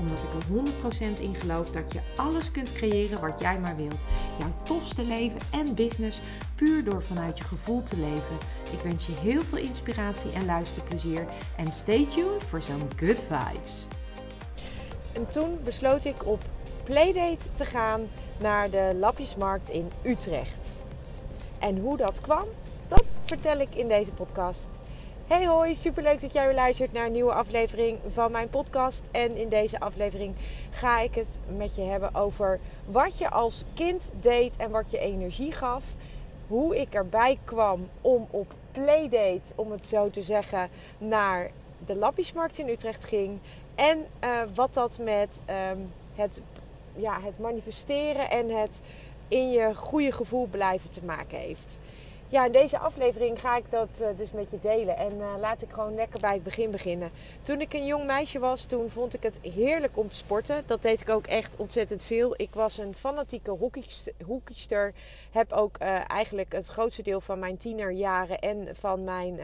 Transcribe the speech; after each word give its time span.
Omdat 0.00 0.18
ik 0.18 0.32
er 0.32 1.16
100% 1.16 1.20
in 1.20 1.34
geloof 1.34 1.70
dat 1.70 1.92
je 1.92 2.00
alles 2.16 2.50
kunt 2.50 2.72
creëren 2.72 3.20
wat 3.20 3.40
jij 3.40 3.58
maar 3.58 3.76
wilt. 3.76 4.04
Jouw 4.38 4.54
tofste 4.62 5.04
leven 5.04 5.40
en 5.50 5.74
business 5.74 6.20
puur 6.54 6.84
door 6.84 7.02
vanuit 7.02 7.38
je 7.38 7.44
gevoel 7.44 7.82
te 7.82 7.96
leven. 7.96 8.36
Ik 8.72 8.80
wens 8.82 9.06
je 9.06 9.12
heel 9.12 9.42
veel 9.42 9.58
inspiratie 9.58 10.32
en 10.32 10.44
luisterplezier. 10.44 11.26
En 11.56 11.72
stay 11.72 12.06
tuned 12.06 12.44
voor 12.44 12.62
zo'n 12.62 12.88
good 12.96 13.24
vibes. 13.28 13.86
En 15.12 15.28
toen 15.28 15.58
besloot 15.64 16.04
ik 16.04 16.26
op 16.26 16.42
playdate 16.84 17.52
te 17.52 17.64
gaan 17.64 18.08
naar 18.38 18.70
de 18.70 18.96
Lapjesmarkt 18.98 19.70
in 19.70 19.90
Utrecht. 20.02 20.80
En 21.58 21.78
hoe 21.78 21.96
dat 21.96 22.20
kwam, 22.20 22.44
dat 22.88 23.18
vertel 23.24 23.58
ik 23.58 23.74
in 23.74 23.88
deze 23.88 24.12
podcast. 24.12 24.68
Hey 25.30 25.46
hoi, 25.46 25.74
superleuk 25.74 26.20
dat 26.20 26.32
jij 26.32 26.46
weer 26.46 26.54
luistert 26.54 26.92
naar 26.92 27.06
een 27.06 27.12
nieuwe 27.12 27.32
aflevering 27.32 27.98
van 28.08 28.32
mijn 28.32 28.48
podcast. 28.50 29.04
En 29.10 29.36
in 29.36 29.48
deze 29.48 29.80
aflevering 29.80 30.34
ga 30.70 31.00
ik 31.00 31.14
het 31.14 31.38
met 31.56 31.74
je 31.74 31.82
hebben 31.82 32.14
over 32.14 32.60
wat 32.86 33.18
je 33.18 33.30
als 33.30 33.64
kind 33.74 34.12
deed 34.20 34.56
en 34.56 34.70
wat 34.70 34.90
je 34.90 34.98
energie 34.98 35.52
gaf. 35.52 35.84
Hoe 36.46 36.80
ik 36.80 36.94
erbij 36.94 37.38
kwam 37.44 37.88
om 38.00 38.26
op 38.30 38.54
playdate, 38.72 39.52
om 39.54 39.70
het 39.70 39.86
zo 39.86 40.10
te 40.10 40.22
zeggen, 40.22 40.68
naar 40.98 41.50
de 41.86 41.96
Lappismarkt 41.96 42.58
in 42.58 42.68
Utrecht 42.68 43.04
ging. 43.04 43.38
En 43.74 44.06
uh, 44.24 44.30
wat 44.54 44.74
dat 44.74 44.98
met 44.98 45.42
um, 45.72 45.92
het, 46.14 46.40
ja, 46.96 47.20
het 47.20 47.38
manifesteren 47.38 48.30
en 48.30 48.48
het 48.48 48.80
in 49.28 49.50
je 49.50 49.74
goede 49.74 50.12
gevoel 50.12 50.46
blijven 50.46 50.90
te 50.90 51.04
maken 51.04 51.38
heeft. 51.38 51.78
Ja, 52.30 52.46
in 52.46 52.52
deze 52.52 52.78
aflevering 52.78 53.40
ga 53.40 53.56
ik 53.56 53.70
dat 53.70 53.88
uh, 54.00 54.06
dus 54.16 54.32
met 54.32 54.50
je 54.50 54.58
delen. 54.58 54.96
En 54.96 55.16
uh, 55.16 55.34
laat 55.40 55.62
ik 55.62 55.70
gewoon 55.70 55.94
lekker 55.94 56.20
bij 56.20 56.32
het 56.32 56.42
begin 56.42 56.70
beginnen. 56.70 57.10
Toen 57.42 57.60
ik 57.60 57.72
een 57.72 57.86
jong 57.86 58.06
meisje 58.06 58.38
was, 58.38 58.64
toen 58.64 58.90
vond 58.90 59.14
ik 59.14 59.22
het 59.22 59.38
heerlijk 59.42 59.96
om 59.96 60.08
te 60.08 60.16
sporten. 60.16 60.62
Dat 60.66 60.82
deed 60.82 61.00
ik 61.00 61.08
ook 61.08 61.26
echt 61.26 61.56
ontzettend 61.56 62.02
veel. 62.02 62.34
Ik 62.36 62.54
was 62.54 62.78
een 62.78 62.94
fanatieke 62.94 63.56
hoekster. 64.24 64.94
Heb 65.30 65.52
ook 65.52 65.76
uh, 65.82 66.10
eigenlijk 66.10 66.52
het 66.52 66.66
grootste 66.68 67.02
deel 67.02 67.20
van 67.20 67.38
mijn 67.38 67.56
tienerjaren 67.56 68.38
en 68.38 68.68
van 68.72 69.04
mijn, 69.04 69.38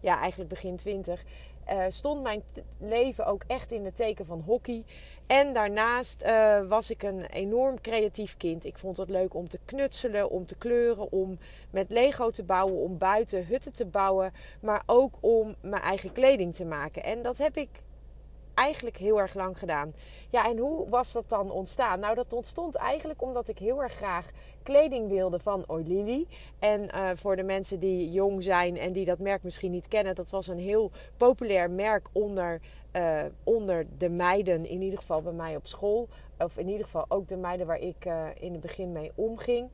ja, 0.00 0.18
eigenlijk 0.18 0.50
begin 0.50 0.76
twintig 0.76 1.22
uh, 1.68 1.84
stond 1.88 2.22
mijn 2.22 2.42
leven 2.78 3.26
ook 3.26 3.42
echt 3.46 3.72
in 3.72 3.84
het 3.84 3.96
teken 3.96 4.26
van 4.26 4.42
hockey. 4.46 4.84
En 5.26 5.52
daarnaast 5.52 6.22
uh, 6.22 6.68
was 6.68 6.90
ik 6.90 7.02
een 7.02 7.24
enorm 7.24 7.80
creatief 7.80 8.36
kind. 8.36 8.64
Ik 8.64 8.78
vond 8.78 8.96
het 8.96 9.10
leuk 9.10 9.34
om 9.34 9.48
te 9.48 9.58
knutselen, 9.64 10.30
om 10.30 10.46
te 10.46 10.56
kleuren, 10.56 11.12
om 11.12 11.38
met 11.70 11.90
Lego 11.90 12.30
te 12.30 12.42
bouwen, 12.42 12.76
om 12.76 12.98
buiten 12.98 13.46
hutten 13.46 13.72
te 13.72 13.86
bouwen, 13.86 14.32
maar 14.60 14.82
ook 14.86 15.14
om 15.20 15.54
mijn 15.60 15.82
eigen 15.82 16.12
kleding 16.12 16.54
te 16.54 16.64
maken. 16.64 17.02
En 17.02 17.22
dat 17.22 17.38
heb 17.38 17.56
ik 17.56 17.68
eigenlijk 18.60 18.96
heel 18.96 19.20
erg 19.20 19.34
lang 19.34 19.58
gedaan. 19.58 19.94
Ja, 20.30 20.48
en 20.48 20.58
hoe 20.58 20.88
was 20.88 21.12
dat 21.12 21.28
dan 21.28 21.50
ontstaan? 21.50 22.00
Nou, 22.00 22.14
dat 22.14 22.32
ontstond 22.32 22.74
eigenlijk 22.74 23.22
omdat 23.22 23.48
ik 23.48 23.58
heel 23.58 23.82
erg 23.82 23.92
graag 23.92 24.30
kleding 24.62 25.08
wilde 25.08 25.38
van 25.38 25.64
Oilili. 25.66 26.26
En 26.58 26.82
uh, 26.82 27.10
voor 27.14 27.36
de 27.36 27.42
mensen 27.42 27.80
die 27.80 28.10
jong 28.10 28.42
zijn 28.42 28.78
en 28.78 28.92
die 28.92 29.04
dat 29.04 29.18
merk 29.18 29.42
misschien 29.42 29.70
niet 29.70 29.88
kennen, 29.88 30.14
dat 30.14 30.30
was 30.30 30.48
een 30.48 30.58
heel 30.58 30.90
populair 31.16 31.70
merk 31.70 32.08
onder, 32.12 32.60
uh, 32.92 33.20
onder 33.44 33.86
de 33.98 34.08
meiden, 34.08 34.66
in 34.66 34.82
ieder 34.82 34.98
geval 34.98 35.22
bij 35.22 35.32
mij 35.32 35.56
op 35.56 35.66
school. 35.66 36.08
Of 36.38 36.58
in 36.58 36.68
ieder 36.68 36.84
geval 36.84 37.04
ook 37.08 37.28
de 37.28 37.36
meiden 37.36 37.66
waar 37.66 37.80
ik 37.80 38.04
uh, 38.06 38.26
in 38.34 38.52
het 38.52 38.60
begin 38.60 38.92
mee 38.92 39.12
omging. 39.14 39.68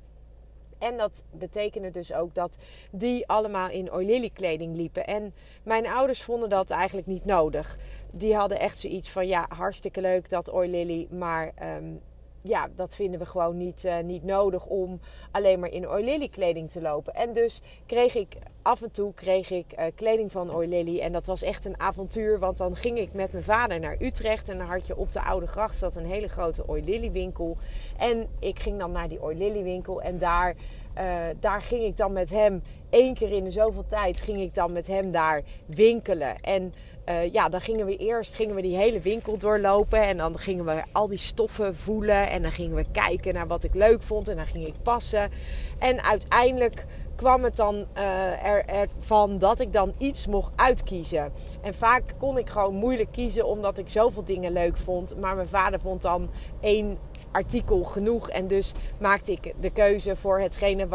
En 0.79 0.97
dat 0.97 1.25
betekende 1.31 1.91
dus 1.91 2.13
ook 2.13 2.35
dat 2.35 2.59
die 2.91 3.29
allemaal 3.29 3.71
in 3.71 3.93
Oilili 3.93 4.33
kleding 4.33 4.77
liepen. 4.77 5.07
En 5.07 5.35
mijn 5.63 5.87
ouders 5.87 6.23
vonden 6.23 6.49
dat 6.49 6.71
eigenlijk 6.71 7.07
niet 7.07 7.25
nodig. 7.25 7.79
Die 8.13 8.35
hadden 8.35 8.61
echt 8.61 8.79
zoiets 8.79 9.11
van, 9.11 9.27
ja, 9.27 9.47
hartstikke 9.49 10.01
leuk 10.01 10.31
dat 10.31 10.51
Oilili, 10.51 11.09
maar 11.11 11.53
um, 11.77 12.01
ja, 12.49 12.69
dat 12.75 12.95
vinden 12.95 13.21
we 13.21 13.27
gewoon 13.27 13.57
niet, 13.57 13.85
uh, 13.85 13.99
niet 13.99 14.25
nodig 14.25 14.67
om 14.67 15.01
alleen 15.31 15.61
maar 15.61 15.71
in 15.71 15.89
Oilili 15.89 16.31
kleding 16.31 16.71
te 16.71 16.81
lopen. 16.81 17.15
En 17.15 17.33
dus 17.33 17.61
kreeg 17.87 18.15
ik 18.15 18.37
af 18.63 18.83
en 18.83 18.91
toe 18.91 19.15
kreeg 19.15 19.51
ik 19.51 19.67
uh, 19.79 19.85
kleding 19.95 20.33
van 20.33 20.55
Oilili. 20.55 21.01
En 21.01 21.13
dat 21.13 21.27
was 21.27 21.43
echt 21.43 21.65
een 21.65 21.81
avontuur, 21.81 22.39
want 22.39 22.57
dan 22.57 22.77
ging 22.77 22.99
ik 22.99 23.13
met 23.13 23.33
mijn 23.33 23.45
vader 23.45 23.81
naar 23.81 23.97
Utrecht. 24.01 24.49
En 24.49 24.59
dan 24.59 24.67
had 24.67 24.87
je 24.87 24.97
op 24.97 25.13
de 25.13 25.23
Oude 25.23 25.47
Gracht 25.47 25.77
zat 25.77 25.97
een 25.97 26.07
hele 26.07 26.29
grote 26.29 26.69
Oilili 26.69 27.11
winkel. 27.11 27.57
En 27.99 28.29
ik 28.39 28.59
ging 28.59 28.79
dan 28.79 28.93
naar 28.93 29.09
die 29.09 29.23
Oilili 29.23 29.63
winkel 29.63 30.03
en 30.03 30.19
daar... 30.19 30.55
Uh, 30.99 31.05
daar 31.41 31.61
ging 31.61 31.85
ik 31.85 31.97
dan 31.97 32.13
met 32.13 32.31
hem, 32.31 32.63
één 32.91 33.15
keer 33.15 33.33
in 33.33 33.53
zoveel 33.53 33.87
tijd, 33.89 34.21
ging 34.21 34.41
ik 34.41 34.55
dan 34.55 34.73
met 34.73 34.87
hem 34.87 35.11
daar 35.11 35.43
winkelen. 35.67 36.41
En 36.41 36.75
uh, 37.09 37.33
ja, 37.33 37.49
dan 37.49 37.61
gingen 37.61 37.87
we 37.87 37.97
eerst 37.97 38.35
gingen 38.35 38.55
we 38.55 38.63
die 38.63 38.77
hele 38.77 39.01
winkel 39.01 39.39
doorlopen. 39.39 40.03
En 40.03 40.17
dan 40.17 40.39
gingen 40.39 40.65
we 40.65 40.83
al 40.93 41.09
die 41.09 41.19
stoffen 41.19 41.77
voelen. 41.77 42.31
En 42.31 42.43
dan 42.43 42.53
gingen 42.53 42.77
we 42.77 42.85
kijken 42.93 43.35
naar 43.35 43.47
wat 43.47 43.65
ik 43.65 43.75
leuk 43.75 44.03
vond. 44.03 44.29
En 44.29 44.37
dan 44.37 44.47
ging 44.47 44.67
ik 44.67 44.75
passen. 44.83 45.31
En 45.79 46.03
uiteindelijk 46.03 46.87
kwam 47.17 47.45
het 47.45 47.57
dan 47.57 47.75
uh, 47.75 48.47
er, 48.47 48.65
ervan 48.65 49.39
dat 49.39 49.61
ik 49.61 49.73
dan 49.73 49.95
iets 49.99 50.27
mocht 50.27 50.53
uitkiezen. 50.57 51.33
En 51.63 51.75
vaak 51.75 52.03
kon 52.19 52.39
ik 52.39 52.49
gewoon 52.49 52.75
moeilijk 52.75 53.13
kiezen 53.13 53.47
omdat 53.47 53.79
ik 53.79 53.89
zoveel 53.89 54.25
dingen 54.25 54.53
leuk 54.53 54.77
vond. 54.77 55.17
Maar 55.21 55.37
mijn 55.37 55.49
vader 55.49 55.81
vond 55.81 56.03
dan 56.03 56.31
één 56.61 56.99
artikel 57.37 57.85
genoeg. 57.85 58.31
En 58.31 58.47
dus 58.47 58.73
maakte 58.99 59.33
ik 59.33 59.55
de 59.61 59.71
keuze 59.71 60.17
voor 60.17 60.39
hetgene 60.39 60.87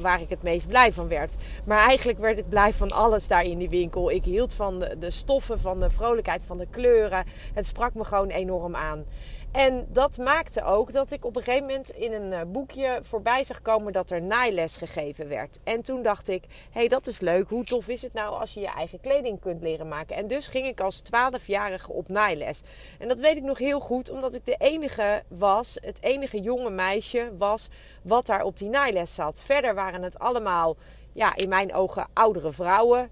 waar, 0.00 0.20
ik 0.20 0.28
het 0.28 0.42
meest 0.42 0.66
blij 0.66 0.92
van 0.92 1.08
werd. 1.08 1.34
Maar 1.64 1.78
eigenlijk 1.78 2.18
werd 2.18 2.38
ik 2.38 2.48
blij 2.48 2.72
van 2.72 2.90
alles 2.90 3.28
daar 3.28 3.44
in 3.44 3.58
die 3.58 3.68
winkel. 3.68 4.10
Ik 4.10 4.24
hield 4.24 4.54
van 4.54 4.78
de, 4.78 4.98
de 4.98 5.10
stoffen, 5.10 5.60
van 5.60 5.80
de 5.80 5.90
vrolijkheid, 5.90 6.44
van 6.44 6.58
de 6.58 6.66
kleuren. 6.70 7.24
Het 7.54 7.66
sprak 7.66 7.94
me 7.94 8.04
gewoon 8.04 8.28
enorm 8.28 8.76
aan. 8.76 9.04
En 9.52 9.86
dat 9.92 10.16
maakte 10.16 10.64
ook 10.64 10.92
dat 10.92 11.12
ik 11.12 11.24
op 11.24 11.36
een 11.36 11.42
gegeven 11.42 11.66
moment 11.66 11.90
in 11.90 12.12
een 12.12 12.32
eh, 12.32 12.40
boekje 12.46 12.98
voorbij 13.02 13.44
zag 13.44 13.62
komen 13.62 13.92
dat 13.92 14.10
er 14.10 14.22
naailes 14.22 14.76
gegeven 14.76 15.28
werd. 15.28 15.58
En 15.64 15.82
toen 15.82 16.02
dacht 16.02 16.28
ik, 16.28 16.44
hé, 16.48 16.80
hey, 16.80 16.88
dat 16.88 17.06
is 17.06 17.20
leuk. 17.20 17.48
Hoe 17.48 17.64
tof 17.64 17.88
is 17.88 18.02
het 18.02 18.12
nou 18.12 18.40
als 18.40 18.54
je 18.54 18.60
je 18.60 18.72
eigen 18.72 19.00
kleding 19.00 19.40
kunt 19.40 19.62
leren 19.62 19.88
maken? 19.88 20.16
En 20.16 20.26
dus 20.26 20.48
ging 20.48 20.66
ik 20.66 20.80
als 20.80 21.02
12-jarige 21.02 21.92
op 21.92 22.08
naailes. 22.08 22.62
En 22.98 23.08
dat 23.08 23.20
weet 23.20 23.36
ik 23.36 23.42
nog 23.42 23.58
heel 23.58 23.80
goed, 23.80 24.10
omdat 24.10 24.34
ik 24.34 24.46
de 24.46 24.56
enige 24.58 25.22
was, 25.28 25.79
het 25.80 26.02
enige 26.02 26.40
jonge 26.40 26.70
meisje 26.70 27.32
was 27.38 27.68
wat 28.02 28.26
daar 28.26 28.42
op 28.42 28.58
die 28.58 28.68
naailes 28.68 29.14
zat. 29.14 29.42
Verder 29.44 29.74
waren 29.74 30.02
het 30.02 30.18
allemaal, 30.18 30.76
ja, 31.12 31.36
in 31.36 31.48
mijn 31.48 31.74
ogen 31.74 32.06
oudere 32.12 32.52
vrouwen 32.52 33.10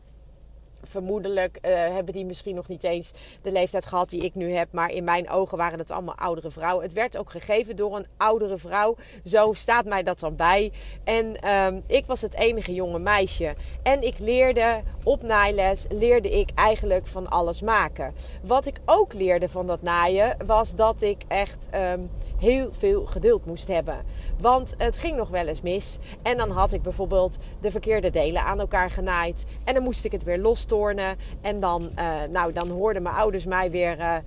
vermoedelijk 0.82 1.58
uh, 1.62 1.70
hebben 1.70 2.14
die 2.14 2.24
misschien 2.24 2.54
nog 2.54 2.68
niet 2.68 2.84
eens 2.84 3.10
de 3.42 3.52
leeftijd 3.52 3.86
gehad 3.86 4.10
die 4.10 4.24
ik 4.24 4.34
nu 4.34 4.52
heb. 4.52 4.72
Maar 4.72 4.90
in 4.90 5.04
mijn 5.04 5.30
ogen 5.30 5.58
waren 5.58 5.78
het 5.78 5.90
allemaal 5.90 6.14
oudere 6.14 6.50
vrouwen. 6.50 6.84
Het 6.84 6.92
werd 6.92 7.18
ook 7.18 7.30
gegeven 7.30 7.76
door 7.76 7.96
een 7.96 8.06
oudere 8.16 8.58
vrouw. 8.58 8.96
Zo 9.24 9.52
staat 9.52 9.84
mij 9.84 10.02
dat 10.02 10.20
dan 10.20 10.36
bij. 10.36 10.72
En 11.04 11.48
um, 11.48 11.82
ik 11.86 12.06
was 12.06 12.20
het 12.20 12.34
enige 12.34 12.74
jonge 12.74 12.98
meisje. 12.98 13.54
En 13.82 14.02
ik 14.02 14.18
leerde 14.18 14.82
op 15.04 15.22
naailes, 15.22 15.86
leerde 15.88 16.30
ik 16.30 16.50
eigenlijk 16.54 17.06
van 17.06 17.28
alles 17.28 17.62
maken. 17.62 18.14
Wat 18.42 18.66
ik 18.66 18.80
ook 18.84 19.12
leerde 19.12 19.48
van 19.48 19.66
dat 19.66 19.82
naaien, 19.82 20.36
was 20.46 20.74
dat 20.74 21.02
ik 21.02 21.22
echt 21.28 21.68
um, 21.92 22.10
heel 22.38 22.68
veel 22.72 23.06
geduld 23.06 23.46
moest 23.46 23.68
hebben. 23.68 24.04
Want 24.40 24.74
het 24.78 24.98
ging 24.98 25.16
nog 25.16 25.28
wel 25.28 25.46
eens 25.46 25.60
mis. 25.60 25.98
En 26.22 26.36
dan 26.36 26.50
had 26.50 26.72
ik 26.72 26.82
bijvoorbeeld 26.82 27.38
de 27.60 27.70
verkeerde 27.70 28.10
delen 28.10 28.42
aan 28.42 28.60
elkaar 28.60 28.90
genaaid. 28.90 29.44
En 29.64 29.74
dan 29.74 29.82
moest 29.82 30.04
ik 30.04 30.12
het 30.12 30.24
weer 30.24 30.38
En 31.40 31.60
dan, 31.60 31.90
uh, 31.98 32.14
nou, 32.30 32.52
dan 32.52 32.70
hoorden 32.70 33.02
mijn 33.02 33.14
ouders 33.14 33.46
mij 33.46 33.70
weer... 33.70 34.22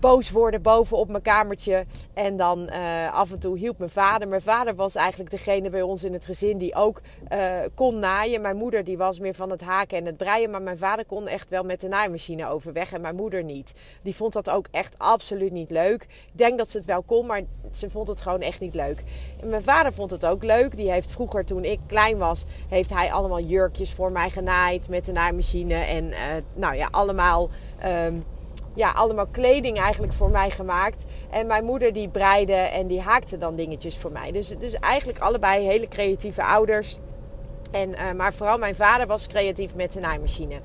Boos 0.00 0.30
worden 0.30 0.62
boven 0.62 0.96
op 0.96 1.08
mijn 1.08 1.22
kamertje. 1.22 1.84
En 2.14 2.36
dan 2.36 2.68
uh, 2.70 3.14
af 3.14 3.30
en 3.30 3.40
toe 3.40 3.58
hielp 3.58 3.78
mijn 3.78 3.90
vader. 3.90 4.28
Mijn 4.28 4.40
vader 4.42 4.74
was 4.74 4.94
eigenlijk 4.94 5.30
degene 5.30 5.70
bij 5.70 5.82
ons 5.82 6.04
in 6.04 6.12
het 6.12 6.24
gezin 6.24 6.58
die 6.58 6.74
ook 6.74 7.00
uh, 7.32 7.56
kon 7.74 7.98
naaien. 7.98 8.40
Mijn 8.40 8.56
moeder 8.56 8.84
die 8.84 8.98
was 8.98 9.18
meer 9.18 9.34
van 9.34 9.50
het 9.50 9.60
haken 9.60 9.98
en 9.98 10.06
het 10.06 10.16
breien. 10.16 10.50
Maar 10.50 10.62
mijn 10.62 10.78
vader 10.78 11.04
kon 11.04 11.28
echt 11.28 11.50
wel 11.50 11.64
met 11.64 11.80
de 11.80 11.88
naaimachine 11.88 12.48
overweg 12.48 12.92
en 12.92 13.00
mijn 13.00 13.16
moeder 13.16 13.44
niet. 13.44 13.74
Die 14.02 14.14
vond 14.14 14.32
dat 14.32 14.50
ook 14.50 14.66
echt 14.70 14.94
absoluut 14.98 15.52
niet 15.52 15.70
leuk. 15.70 16.02
Ik 16.02 16.38
denk 16.38 16.58
dat 16.58 16.70
ze 16.70 16.76
het 16.76 16.86
wel 16.86 17.02
kon, 17.02 17.26
maar 17.26 17.42
ze 17.72 17.90
vond 17.90 18.08
het 18.08 18.20
gewoon 18.20 18.40
echt 18.40 18.60
niet 18.60 18.74
leuk. 18.74 19.02
En 19.40 19.48
mijn 19.48 19.62
vader 19.62 19.92
vond 19.92 20.10
het 20.10 20.26
ook 20.26 20.44
leuk. 20.44 20.76
Die 20.76 20.90
heeft 20.90 21.10
vroeger, 21.10 21.44
toen 21.44 21.64
ik 21.64 21.80
klein 21.86 22.18
was, 22.18 22.44
heeft 22.68 22.94
hij 22.94 23.12
allemaal 23.12 23.40
jurkjes 23.40 23.92
voor 23.92 24.12
mij 24.12 24.30
genaaid 24.30 24.88
met 24.88 25.04
de 25.04 25.12
naaimachine. 25.12 25.74
En 25.74 26.04
uh, 26.04 26.16
nou 26.54 26.76
ja, 26.76 26.88
allemaal... 26.90 27.50
Um, 27.84 28.24
ja, 28.78 28.90
allemaal 28.90 29.26
kleding 29.26 29.78
eigenlijk 29.78 30.12
voor 30.12 30.30
mij 30.30 30.50
gemaakt. 30.50 31.04
En 31.30 31.46
mijn 31.46 31.64
moeder 31.64 31.92
die 31.92 32.08
breide 32.08 32.52
en 32.52 32.86
die 32.86 33.00
haakte 33.00 33.38
dan 33.38 33.56
dingetjes 33.56 33.96
voor 33.96 34.12
mij. 34.12 34.32
Dus, 34.32 34.48
dus 34.58 34.74
eigenlijk 34.74 35.18
allebei 35.18 35.66
hele 35.66 35.88
creatieve 35.88 36.44
ouders. 36.44 36.98
En, 37.70 37.90
uh, 37.90 38.12
maar 38.12 38.34
vooral 38.34 38.58
mijn 38.58 38.74
vader 38.74 39.06
was 39.06 39.26
creatief 39.26 39.74
met 39.74 39.92
de 39.92 40.00
naaimachine. 40.00 40.60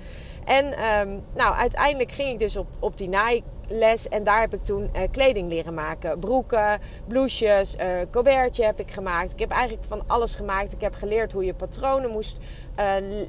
En 0.46 0.66
um, 0.66 1.24
nou, 1.34 1.56
uiteindelijk 1.56 2.12
ging 2.12 2.30
ik 2.30 2.40
dus 2.40 2.58
op, 2.58 2.68
op 2.80 2.98
die 2.98 3.10
naailes. 3.10 4.08
En 4.10 4.24
daar 4.24 4.40
heb 4.40 4.54
ik 4.54 4.64
toen 4.64 4.90
uh, 4.96 5.02
kleding 5.12 5.50
leren 5.50 5.74
maken. 5.74 6.20
Broeken, 6.20 6.80
blouses, 7.08 7.76
uh, 7.76 7.86
colbertje 8.12 8.66
heb 8.66 8.80
ik 8.80 8.92
gemaakt. 8.92 9.32
Ik 9.32 9.40
heb 9.40 9.52
eigenlijk 9.52 9.88
van 9.88 10.04
alles 10.08 10.36
gemaakt. 10.36 10.74
Ik 10.74 10.82
heb 10.82 10.96
geleerd 10.96 11.32
hoe 11.32 11.46
je 11.46 11.54
patronen 11.54 12.12
moest 12.12 12.38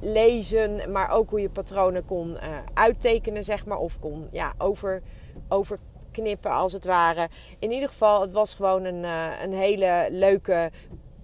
lezen. 0.01 0.93
Maar 0.93 1.11
ook 1.11 1.31
hoe 1.31 1.41
je 1.41 1.51
patronen 1.51 2.05
kon 2.05 2.39
uittekenen, 2.75 3.45
zeg 3.45 3.67
maar. 3.67 3.79
Of 3.79 3.99
kon 3.99 4.29
ja, 4.33 4.53
over, 4.59 5.03
overknippen 5.49 6.51
als 6.51 6.73
het 6.73 6.85
ware. 6.85 7.29
In 7.59 7.71
ieder 7.71 7.89
geval, 7.89 8.21
het 8.21 8.33
was 8.33 8.55
gewoon 8.55 8.85
een, 8.85 9.05
een 9.43 9.53
hele 9.53 10.07
leuke 10.11 10.71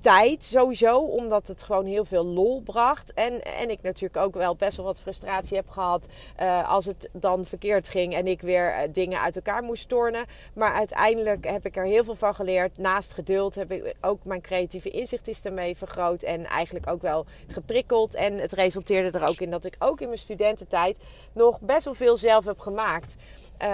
tijd 0.01 0.45
sowieso, 0.45 0.99
omdat 0.99 1.49
het 1.49 1.63
gewoon 1.63 1.87
heel 1.87 2.05
veel 2.05 2.25
lol 2.25 2.61
bracht. 2.61 3.13
En, 3.13 3.43
en 3.43 3.71
ik 3.71 3.83
natuurlijk 3.83 4.17
ook 4.17 4.35
wel 4.35 4.57
best 4.57 4.77
wel 4.77 4.87
wat 4.87 5.01
frustratie 5.01 5.57
heb 5.57 5.69
gehad 5.69 6.07
uh, 6.41 6.71
als 6.71 6.85
het 6.85 7.09
dan 7.13 7.45
verkeerd 7.45 7.89
ging 7.89 8.15
en 8.15 8.27
ik 8.27 8.41
weer 8.41 8.77
uh, 8.77 8.93
dingen 8.93 9.21
uit 9.21 9.37
elkaar 9.37 9.63
moest 9.63 9.89
tornen. 9.89 10.25
Maar 10.55 10.73
uiteindelijk 10.73 11.49
heb 11.49 11.67
ik 11.67 11.77
er 11.77 11.85
heel 11.85 12.05
veel 12.05 12.15
van 12.15 12.35
geleerd. 12.35 12.79
Naast 12.79 13.13
geduld 13.13 13.55
heb 13.55 13.73
ik 13.73 13.95
ook 14.01 14.25
mijn 14.25 14.41
creatieve 14.41 14.91
inzicht 14.91 15.29
is 15.29 15.43
ermee 15.43 15.77
vergroot 15.77 16.23
en 16.23 16.47
eigenlijk 16.47 16.87
ook 16.87 17.03
wel 17.03 17.27
geprikkeld. 17.47 18.15
En 18.15 18.39
het 18.39 18.53
resulteerde 18.53 19.19
er 19.19 19.27
ook 19.27 19.41
in 19.41 19.51
dat 19.51 19.65
ik 19.65 19.77
ook 19.79 20.01
in 20.01 20.07
mijn 20.07 20.19
studententijd 20.19 20.99
nog 21.33 21.61
best 21.61 21.85
wel 21.85 21.95
veel 21.95 22.17
zelf 22.17 22.45
heb 22.45 22.59
gemaakt. 22.59 23.17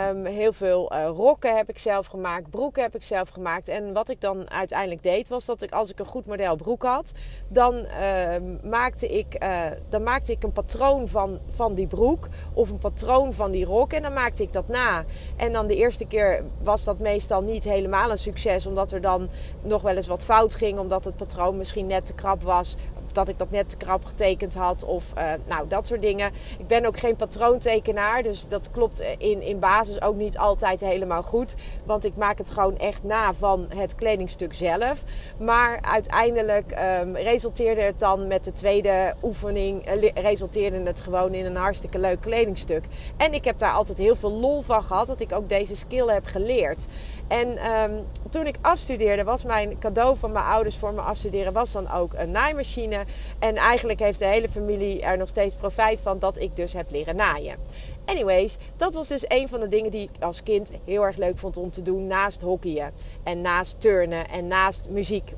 Um, 0.08 0.25
heel 0.25 0.52
veel 0.52 0.93
uh, 0.93 1.06
rokken 1.06 1.56
heb 1.56 1.69
ik 1.69 1.78
zelf 1.78 2.06
gemaakt, 2.06 2.50
broeken 2.50 2.82
heb 2.82 2.94
ik 2.94 3.02
zelf 3.02 3.28
gemaakt. 3.28 3.69
En 3.69 3.93
wat 3.93 4.08
ik 4.08 4.20
dan 4.20 4.50
uiteindelijk 4.50 5.02
deed, 5.02 5.28
was 5.28 5.44
dat 5.44 5.62
ik 5.62 5.73
als 5.73 5.90
ik 5.90 5.99
een 5.99 6.06
goed 6.17 6.27
model 6.27 6.57
broek 6.57 6.83
had, 6.83 7.13
dan, 7.49 7.75
uh, 7.75 8.71
maakte, 8.71 9.09
ik, 9.09 9.43
uh, 9.43 9.61
dan 9.89 10.03
maakte 10.03 10.33
ik 10.33 10.43
een 10.43 10.53
patroon 10.53 11.09
van, 11.09 11.39
van 11.51 11.75
die 11.75 11.87
broek 11.87 12.29
of 12.53 12.71
een 12.71 12.79
patroon 12.79 13.33
van 13.33 13.51
die 13.51 13.65
rok. 13.65 13.93
En 13.93 14.03
dan 14.03 14.13
maakte 14.13 14.43
ik 14.43 14.53
dat 14.53 14.69
na. 14.69 15.05
En 15.37 15.53
dan 15.53 15.67
de 15.67 15.77
eerste 15.77 16.07
keer 16.07 16.45
was 16.63 16.85
dat 16.85 16.99
meestal 16.99 17.43
niet 17.43 17.65
helemaal 17.65 18.11
een 18.11 18.19
succes, 18.19 18.67
omdat 18.67 18.93
er 18.93 19.01
dan 19.01 19.29
nog 19.63 19.83
wel 19.83 19.97
eens 19.97 20.07
wat 20.07 20.25
fout 20.25 20.55
ging, 20.55 20.79
omdat 20.79 21.05
het 21.05 21.17
patroon 21.17 21.57
misschien 21.57 21.87
net 21.87 22.07
te 22.07 22.15
krap 22.15 22.43
was 22.43 22.77
dat 23.14 23.29
ik 23.29 23.38
dat 23.38 23.50
net 23.50 23.69
te 23.69 23.76
krap 23.76 24.05
getekend 24.05 24.55
had. 24.55 24.85
Of 24.85 25.12
uh, 25.19 25.32
nou, 25.47 25.69
dat 25.69 25.87
soort 25.87 26.03
dingen. 26.03 26.31
Ik 26.58 26.67
ben 26.67 26.87
ook 26.87 26.99
geen 26.99 27.17
patroontekenaar. 27.17 28.23
Dus 28.23 28.49
dat 28.49 28.70
klopt 28.70 29.03
in, 29.19 29.43
in 29.43 29.58
basis 29.58 30.03
ook 30.03 30.17
niet 30.17 30.38
altijd 30.38 30.81
helemaal 30.81 31.23
goed. 31.23 31.55
Want 31.85 32.05
ik 32.05 32.17
maak 32.17 32.38
het 32.38 32.50
gewoon 32.50 32.79
echt 32.79 33.03
na 33.03 33.35
van 33.35 33.67
het 33.75 33.94
kledingstuk 33.94 34.55
zelf. 34.55 35.05
Maar 35.38 35.79
uiteindelijk 35.82 36.79
um, 37.00 37.17
resulteerde 37.17 37.81
het 37.81 37.99
dan 37.99 38.26
met 38.26 38.44
de 38.44 38.53
tweede 38.53 39.14
oefening. 39.23 39.94
Uh, 39.94 40.11
resulteerde 40.14 40.82
het 40.82 41.00
gewoon 41.00 41.35
in 41.35 41.47
een 41.47 41.56
hartstikke 41.56 41.99
leuk 41.99 42.20
kledingstuk. 42.20 42.85
En 43.17 43.32
ik 43.32 43.44
heb 43.44 43.59
daar 43.59 43.73
altijd 43.73 43.99
heel 43.99 44.17
veel 44.17 44.32
lol 44.32 44.62
van 44.62 44.82
gehad. 44.82 45.06
Dat 45.06 45.20
ik 45.20 45.32
ook 45.32 45.49
deze 45.49 45.76
skill 45.76 46.06
heb 46.06 46.26
geleerd. 46.26 46.87
En 47.28 47.73
um, 47.73 48.05
toen 48.31 48.46
ik 48.46 48.56
afstudeerde, 48.61 49.25
was 49.25 49.44
mijn 49.44 49.78
cadeau 49.78 50.17
van 50.17 50.32
mijn 50.32 50.44
ouders 50.44 50.76
voor 50.76 50.94
mijn 50.94 51.06
afstuderen 51.06 51.52
was 51.52 51.73
dan 51.73 51.90
ook 51.90 52.12
een 52.14 52.31
naaimachine. 52.31 53.05
En 53.38 53.56
eigenlijk 53.56 53.99
heeft 53.99 54.19
de 54.19 54.26
hele 54.26 54.49
familie 54.49 55.02
er 55.02 55.17
nog 55.17 55.28
steeds 55.28 55.55
profijt 55.55 56.00
van 56.00 56.19
dat 56.19 56.38
ik 56.38 56.56
dus 56.56 56.73
heb 56.73 56.90
leren 56.90 57.17
naaien. 57.17 57.56
Anyways, 58.05 58.56
dat 58.76 58.94
was 58.94 59.08
dus 59.08 59.25
een 59.28 59.49
van 59.49 59.61
de 59.61 59.69
dingen 59.69 59.90
die 59.90 60.02
ik 60.12 60.23
als 60.23 60.43
kind 60.43 60.70
heel 60.84 61.05
erg 61.05 61.17
leuk 61.17 61.38
vond 61.38 61.56
om 61.56 61.70
te 61.70 61.82
doen 61.82 62.06
naast 62.06 62.43
hockeyen 62.43 62.93
en 63.23 63.40
naast 63.40 63.81
turnen 63.81 64.28
en 64.28 64.46
naast 64.46 64.88
muziek 64.88 65.32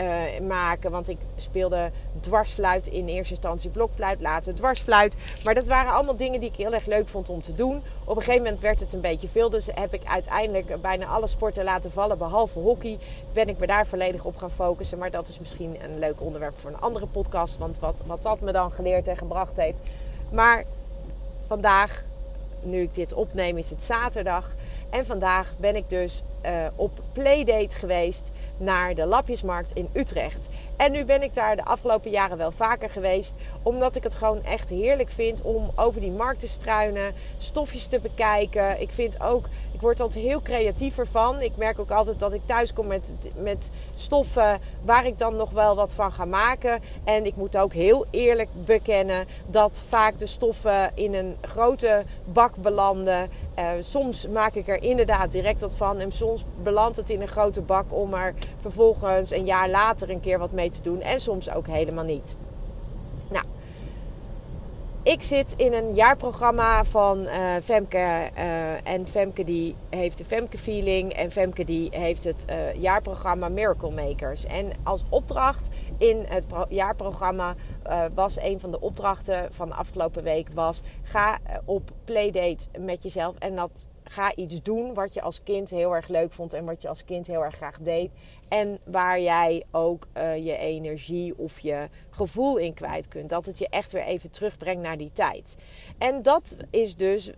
uh, 0.00 0.48
maken. 0.48 0.90
Want 0.90 1.08
ik 1.08 1.18
speelde 1.36 1.90
dwarsfluit 2.20 2.86
in 2.86 3.08
eerste 3.08 3.34
instantie, 3.34 3.70
blokfluit, 3.70 4.20
later 4.20 4.54
dwarsfluit. 4.54 5.16
Maar 5.44 5.54
dat 5.54 5.66
waren 5.66 5.92
allemaal 5.92 6.16
dingen 6.16 6.40
die 6.40 6.48
ik 6.48 6.56
heel 6.56 6.74
erg 6.74 6.86
leuk 6.86 7.08
vond 7.08 7.28
om 7.28 7.42
te 7.42 7.54
doen. 7.54 7.82
Op 8.04 8.16
een 8.16 8.22
gegeven 8.22 8.42
moment 8.42 8.60
werd 8.60 8.80
het 8.80 8.92
een 8.92 9.00
beetje 9.00 9.28
veel. 9.28 9.50
Dus 9.50 9.68
heb 9.74 9.94
ik 9.94 10.04
uiteindelijk 10.04 10.80
bijna 10.80 11.06
alle 11.06 11.26
sporten 11.26 11.64
laten 11.64 11.92
vallen, 11.92 12.18
behalve 12.18 12.58
hockey. 12.58 12.98
Ben 13.32 13.48
ik 13.48 13.58
me 13.58 13.66
daar 13.66 13.86
volledig 13.86 14.24
op 14.24 14.36
gaan 14.36 14.50
focussen. 14.50 14.98
Maar 14.98 15.10
dat 15.10 15.28
is 15.28 15.38
misschien 15.38 15.76
een 15.82 15.98
leuk 15.98 16.20
onderwerp 16.20 16.58
voor 16.58 16.70
een 16.70 16.80
andere 16.80 17.06
podcast. 17.06 17.58
Want 17.58 17.78
wat, 17.78 17.94
wat 18.06 18.22
dat 18.22 18.40
me 18.40 18.52
dan 18.52 18.72
geleerd 18.72 19.08
en 19.08 19.16
gebracht 19.16 19.56
heeft. 19.56 19.80
Maar 20.30 20.64
vandaag, 21.46 22.04
nu 22.60 22.80
ik 22.80 22.94
dit 22.94 23.12
opneem, 23.12 23.58
is 23.58 23.70
het 23.70 23.84
zaterdag. 23.84 24.50
En 24.90 25.06
vandaag 25.06 25.54
ben 25.56 25.76
ik 25.76 25.90
dus 25.90 26.22
uh, 26.46 26.66
op 26.76 27.00
playdate 27.12 27.76
geweest 27.76 28.30
naar 28.56 28.94
de 28.94 29.06
Lapjesmarkt 29.06 29.72
in 29.72 29.88
Utrecht. 29.92 30.48
En 30.76 30.92
nu 30.92 31.04
ben 31.04 31.22
ik 31.22 31.34
daar 31.34 31.56
de 31.56 31.64
afgelopen 31.64 32.10
jaren 32.10 32.36
wel 32.38 32.50
vaker 32.50 32.90
geweest. 32.90 33.34
Omdat 33.62 33.96
ik 33.96 34.02
het 34.02 34.14
gewoon 34.14 34.44
echt 34.44 34.70
heerlijk 34.70 35.10
vind 35.10 35.42
om 35.42 35.70
over 35.76 36.00
die 36.00 36.10
markt 36.10 36.40
te 36.40 36.48
struinen. 36.48 37.14
Stofjes 37.38 37.86
te 37.86 38.00
bekijken. 38.00 38.80
Ik 38.80 38.90
vind 38.90 39.20
ook, 39.20 39.48
ik 39.72 39.80
word 39.80 40.00
altijd 40.00 40.24
heel 40.24 40.42
creatiever 40.42 41.06
van. 41.06 41.40
Ik 41.40 41.56
merk 41.56 41.78
ook 41.78 41.90
altijd 41.90 42.18
dat 42.18 42.32
ik 42.32 42.40
thuis 42.44 42.72
kom 42.72 42.86
met, 42.86 43.12
met 43.36 43.70
stoffen 43.94 44.60
waar 44.84 45.06
ik 45.06 45.18
dan 45.18 45.36
nog 45.36 45.50
wel 45.50 45.74
wat 45.74 45.94
van 45.94 46.12
ga 46.12 46.24
maken. 46.24 46.80
En 47.04 47.26
ik 47.26 47.36
moet 47.36 47.56
ook 47.56 47.72
heel 47.72 48.06
eerlijk 48.10 48.48
bekennen 48.64 49.26
dat 49.46 49.82
vaak 49.88 50.18
de 50.18 50.26
stoffen 50.26 50.90
in 50.94 51.14
een 51.14 51.36
grote 51.40 52.04
bak 52.24 52.56
belanden. 52.56 53.30
Uh, 53.58 53.70
soms 53.80 54.28
maak 54.28 54.54
ik 54.54 54.68
er 54.68 54.82
inderdaad 54.82 55.32
direct 55.32 55.60
wat 55.60 55.74
van. 55.74 55.98
En 55.98 56.12
soms 56.12 56.44
belandt 56.62 56.96
het 56.96 57.10
in 57.10 57.20
een 57.20 57.28
grote 57.28 57.60
bak 57.60 57.84
om 57.88 58.14
er 58.14 58.34
vervolgens 58.60 59.30
een 59.30 59.44
jaar 59.44 59.70
later 59.70 60.10
een 60.10 60.20
keer 60.20 60.38
wat 60.38 60.52
mee 60.52 60.70
te 60.70 60.82
doen. 60.82 61.00
En 61.00 61.20
soms 61.20 61.50
ook 61.50 61.66
helemaal 61.66 62.04
niet. 62.04 62.36
Ik 65.12 65.22
zit 65.22 65.54
in 65.56 65.72
een 65.72 65.94
jaarprogramma 65.94 66.84
van 66.84 67.18
uh, 67.18 67.54
Femke. 67.62 68.30
Uh, 68.36 68.88
en 68.88 69.06
Femke 69.06 69.44
die 69.44 69.74
heeft 69.90 70.18
de 70.18 70.24
Femke 70.24 70.58
Feeling. 70.58 71.12
En 71.12 71.30
Femke 71.30 71.64
die 71.64 71.88
heeft 71.90 72.24
het 72.24 72.44
uh, 72.50 72.74
jaarprogramma 72.74 73.48
Miracle 73.48 73.90
Makers. 73.90 74.46
En 74.46 74.70
als 74.82 75.04
opdracht 75.08 75.68
in 75.98 76.24
het 76.28 76.44
jaarprogramma 76.68 77.54
was 78.14 78.40
een 78.40 78.60
van 78.60 78.70
de 78.70 78.80
opdrachten 78.80 79.48
van 79.50 79.68
de 79.68 79.74
afgelopen 79.74 80.22
week 80.22 80.48
was... 80.54 80.82
Ga 81.02 81.38
op 81.64 81.90
playdate 82.04 82.68
met 82.78 83.02
jezelf. 83.02 83.34
En 83.38 83.56
dat 83.56 83.86
ga 84.04 84.34
iets 84.34 84.62
doen 84.62 84.94
wat 84.94 85.14
je 85.14 85.20
als 85.22 85.42
kind 85.42 85.70
heel 85.70 85.94
erg 85.94 86.08
leuk 86.08 86.32
vond 86.32 86.54
en 86.54 86.64
wat 86.64 86.82
je 86.82 86.88
als 86.88 87.04
kind 87.04 87.26
heel 87.26 87.44
erg 87.44 87.54
graag 87.54 87.78
deed. 87.78 88.10
En 88.48 88.78
waar 88.84 89.20
jij 89.20 89.64
ook 89.70 90.06
uh, 90.16 90.36
je 90.36 90.56
energie 90.56 91.38
of 91.38 91.58
je 91.58 91.88
gevoel 92.10 92.56
in 92.56 92.74
kwijt 92.74 93.08
kunt. 93.08 93.30
Dat 93.30 93.46
het 93.46 93.58
je 93.58 93.68
echt 93.68 93.92
weer 93.92 94.04
even 94.04 94.30
terugbrengt 94.30 94.82
naar 94.82 94.98
die 94.98 95.10
tijd. 95.12 95.56
En 95.98 96.22
dat 96.22 96.56
is 96.70 96.96
dus 96.96 97.32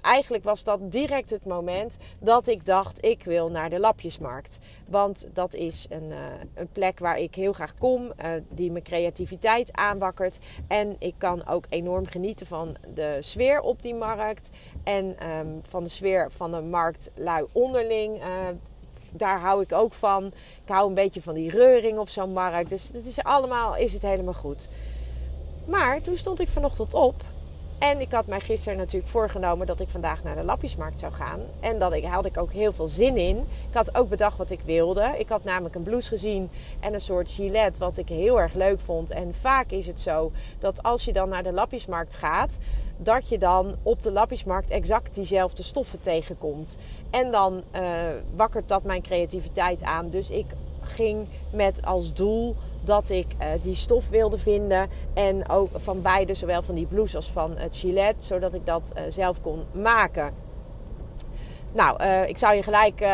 eigenlijk 0.00 0.44
was 0.44 0.64
dat 0.64 0.92
direct 0.92 1.30
het 1.30 1.44
moment 1.44 1.98
dat 2.18 2.46
ik 2.46 2.66
dacht: 2.66 3.04
ik 3.04 3.24
wil 3.24 3.50
naar 3.50 3.70
de 3.70 3.80
Lapjesmarkt. 3.80 4.58
Want 4.86 5.28
dat 5.32 5.54
is 5.54 5.86
een, 5.88 6.10
uh, 6.10 6.16
een 6.54 6.68
plek 6.72 6.98
waar 6.98 7.18
ik 7.18 7.34
heel 7.34 7.52
graag 7.52 7.74
kom, 7.78 8.04
uh, 8.04 8.30
die 8.48 8.70
mijn 8.70 8.84
creativiteit 8.84 9.72
aanwakkert. 9.72 10.38
En 10.68 10.96
ik 10.98 11.14
kan 11.18 11.46
ook 11.46 11.64
enorm 11.68 12.06
genieten 12.06 12.46
van 12.46 12.76
de 12.94 13.16
sfeer 13.20 13.60
op 13.60 13.82
die 13.82 13.94
markt. 13.94 14.50
En 14.84 15.28
um, 15.28 15.60
van 15.62 15.84
de 15.84 15.90
sfeer 15.90 16.30
van 16.30 16.50
de 16.50 16.60
marktlui 16.60 17.46
onderling. 17.52 18.22
Uh, 18.22 18.26
daar 19.12 19.40
hou 19.40 19.62
ik 19.62 19.72
ook 19.72 19.94
van. 19.94 20.26
Ik 20.62 20.68
hou 20.68 20.88
een 20.88 20.94
beetje 20.94 21.22
van 21.22 21.34
die 21.34 21.50
reuring 21.50 21.98
op 21.98 22.08
zo'n 22.08 22.32
markt. 22.32 22.70
Dus 22.70 22.90
het 22.92 23.06
is 23.06 23.22
allemaal 23.22 23.76
is 23.76 23.92
het 23.92 24.02
helemaal 24.02 24.34
goed. 24.34 24.68
Maar 25.64 26.00
toen 26.00 26.16
stond 26.16 26.40
ik 26.40 26.48
vanochtend 26.48 26.94
op 26.94 27.14
en 27.80 28.00
ik 28.00 28.12
had 28.12 28.26
mij 28.26 28.40
gisteren 28.40 28.78
natuurlijk 28.78 29.12
voorgenomen 29.12 29.66
dat 29.66 29.80
ik 29.80 29.88
vandaag 29.88 30.22
naar 30.22 30.36
de 30.36 30.44
lapjesmarkt 30.44 31.00
zou 31.00 31.12
gaan. 31.12 31.40
En 31.60 31.78
dat 31.78 31.92
ik, 31.92 32.04
had 32.04 32.24
ik 32.24 32.38
ook 32.38 32.52
heel 32.52 32.72
veel 32.72 32.86
zin 32.86 33.16
in. 33.16 33.36
Ik 33.68 33.74
had 33.74 33.96
ook 33.96 34.08
bedacht 34.08 34.38
wat 34.38 34.50
ik 34.50 34.60
wilde. 34.64 35.14
Ik 35.18 35.28
had 35.28 35.44
namelijk 35.44 35.74
een 35.74 35.82
blouse 35.82 36.08
gezien 36.08 36.50
en 36.80 36.94
een 36.94 37.00
soort 37.00 37.30
gilet 37.30 37.78
wat 37.78 37.98
ik 37.98 38.08
heel 38.08 38.40
erg 38.40 38.54
leuk 38.54 38.80
vond. 38.80 39.10
En 39.10 39.34
vaak 39.34 39.70
is 39.70 39.86
het 39.86 40.00
zo 40.00 40.32
dat 40.58 40.82
als 40.82 41.04
je 41.04 41.12
dan 41.12 41.28
naar 41.28 41.42
de 41.42 41.52
lapjesmarkt 41.52 42.14
gaat, 42.14 42.58
dat 42.96 43.28
je 43.28 43.38
dan 43.38 43.76
op 43.82 44.02
de 44.02 44.12
lapjesmarkt 44.12 44.70
exact 44.70 45.14
diezelfde 45.14 45.62
stoffen 45.62 46.00
tegenkomt. 46.00 46.76
En 47.10 47.30
dan 47.30 47.62
uh, 47.74 47.80
wakkert 48.36 48.68
dat 48.68 48.82
mijn 48.82 49.02
creativiteit 49.02 49.82
aan. 49.82 50.10
Dus 50.10 50.30
ik 50.30 50.46
ging 50.80 51.26
met 51.52 51.84
als 51.84 52.14
doel 52.14 52.56
dat 52.84 53.10
ik 53.10 53.26
uh, 53.40 53.46
die 53.62 53.74
stof 53.74 54.08
wilde 54.08 54.38
vinden. 54.38 54.88
En 55.14 55.48
ook 55.48 55.68
van 55.74 56.02
beide, 56.02 56.34
zowel 56.34 56.62
van 56.62 56.74
die 56.74 56.86
blouse 56.86 57.16
als 57.16 57.30
van 57.30 57.56
het 57.56 57.76
gilet. 57.76 58.14
Zodat 58.18 58.54
ik 58.54 58.66
dat 58.66 58.92
uh, 58.96 59.02
zelf 59.08 59.40
kon 59.40 59.64
maken. 59.72 60.32
nou, 61.72 62.02
uh, 62.02 62.28
ik 62.28 62.38
zou 62.38 62.54
je 62.54 62.62
gelijk 62.62 63.06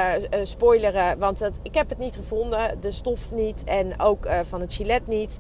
spoileren, 0.43 1.19
want 1.19 1.51
ik 1.63 1.75
heb 1.75 1.89
het 1.89 1.99
niet 1.99 2.17
gevonden. 2.17 2.81
De 2.81 2.91
stof 2.91 3.33
niet 3.33 3.65
en 3.65 4.01
ook 4.01 4.29
van 4.45 4.61
het 4.61 4.73
gilet 4.73 5.07
niet. 5.07 5.39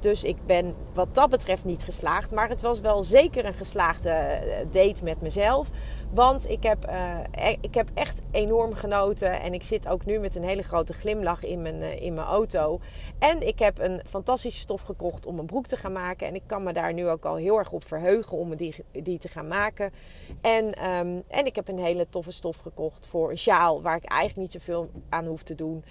Dus 0.00 0.24
ik 0.24 0.36
ben 0.46 0.74
wat 0.92 1.14
dat 1.14 1.30
betreft 1.30 1.64
niet 1.64 1.84
geslaagd. 1.84 2.30
Maar 2.30 2.48
het 2.48 2.60
was 2.60 2.80
wel 2.80 3.02
zeker 3.02 3.44
een 3.44 3.54
geslaagde 3.54 4.40
date 4.70 5.04
met 5.04 5.20
mezelf. 5.20 5.70
Want 6.10 6.48
ik 6.48 6.62
heb, 6.62 6.90
uh, 6.90 7.18
ik 7.60 7.74
heb 7.74 7.88
echt 7.94 8.22
enorm 8.30 8.74
genoten. 8.74 9.40
En 9.40 9.54
ik 9.54 9.62
zit 9.62 9.88
ook 9.88 10.04
nu 10.04 10.18
met 10.18 10.36
een 10.36 10.42
hele 10.42 10.62
grote 10.62 10.92
glimlach 10.92 11.44
in 11.44 11.62
mijn, 11.62 12.00
in 12.00 12.14
mijn 12.14 12.26
auto. 12.26 12.80
En 13.18 13.46
ik 13.46 13.58
heb 13.58 13.78
een 13.78 14.00
fantastische 14.06 14.60
stof 14.60 14.82
gekocht 14.82 15.26
om 15.26 15.38
een 15.38 15.46
broek 15.46 15.66
te 15.66 15.76
gaan 15.76 15.92
maken. 15.92 16.26
En 16.26 16.34
ik 16.34 16.42
kan 16.46 16.62
me 16.62 16.72
daar 16.72 16.92
nu 16.92 17.08
ook 17.08 17.24
al 17.24 17.34
heel 17.34 17.58
erg 17.58 17.72
op 17.72 17.86
verheugen 17.86 18.36
om 18.36 18.56
die, 18.56 18.74
die 18.92 19.18
te 19.18 19.28
gaan 19.28 19.48
maken. 19.48 19.92
En, 20.40 20.64
um, 20.64 21.22
en 21.28 21.46
ik 21.46 21.56
heb 21.56 21.68
een 21.68 21.78
hele 21.78 22.06
toffe 22.08 22.32
stof 22.32 22.58
gekocht 22.58 23.06
voor 23.06 23.30
een 23.30 23.38
sjaal. 23.38 23.82
Waar 23.82 23.96
ik 23.96 24.04
eigenlijk 24.04 24.40
niet 24.40 24.62
zoveel 24.62 24.90
aan 25.08 25.26
hoef 25.26 25.42
te 25.42 25.54
doen. 25.54 25.84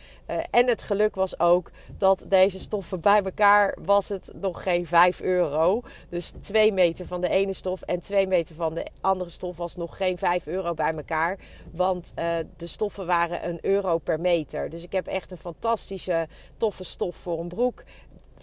En 0.51 0.67
het 0.67 0.83
geluk 0.83 1.15
was 1.15 1.39
ook 1.39 1.71
dat 1.97 2.25
deze 2.27 2.59
stoffen 2.59 2.99
bij 2.99 3.21
elkaar 3.23 3.64
was 3.81 4.09
het 4.09 4.31
nog 4.41 4.63
geen 4.63 4.85
5 4.85 5.21
euro. 5.21 5.81
Dus 6.09 6.33
2 6.39 6.73
meter 6.73 7.05
van 7.05 7.21
de 7.21 7.29
ene 7.29 7.53
stof 7.53 7.81
en 7.81 7.99
2 7.99 8.27
meter 8.27 8.55
van 8.55 8.73
de 8.73 8.85
andere 9.01 9.29
stof 9.29 9.57
was 9.57 9.75
nog 9.75 9.97
geen 9.97 10.17
5 10.17 10.47
euro 10.47 10.73
bij 10.73 10.93
elkaar. 10.93 11.37
Want 11.71 12.13
uh, 12.19 12.35
de 12.57 12.67
stoffen 12.67 13.05
waren 13.05 13.49
een 13.49 13.59
euro 13.61 13.97
per 13.97 14.19
meter. 14.19 14.69
Dus 14.69 14.83
ik 14.83 14.91
heb 14.91 15.07
echt 15.07 15.31
een 15.31 15.37
fantastische 15.37 16.27
toffe 16.57 16.83
stof 16.83 17.15
voor 17.15 17.39
een 17.39 17.47
broek. 17.47 17.83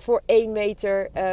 Voor 0.02 0.22
1 0.26 0.52
meter, 0.52 1.10
uh, 1.16 1.32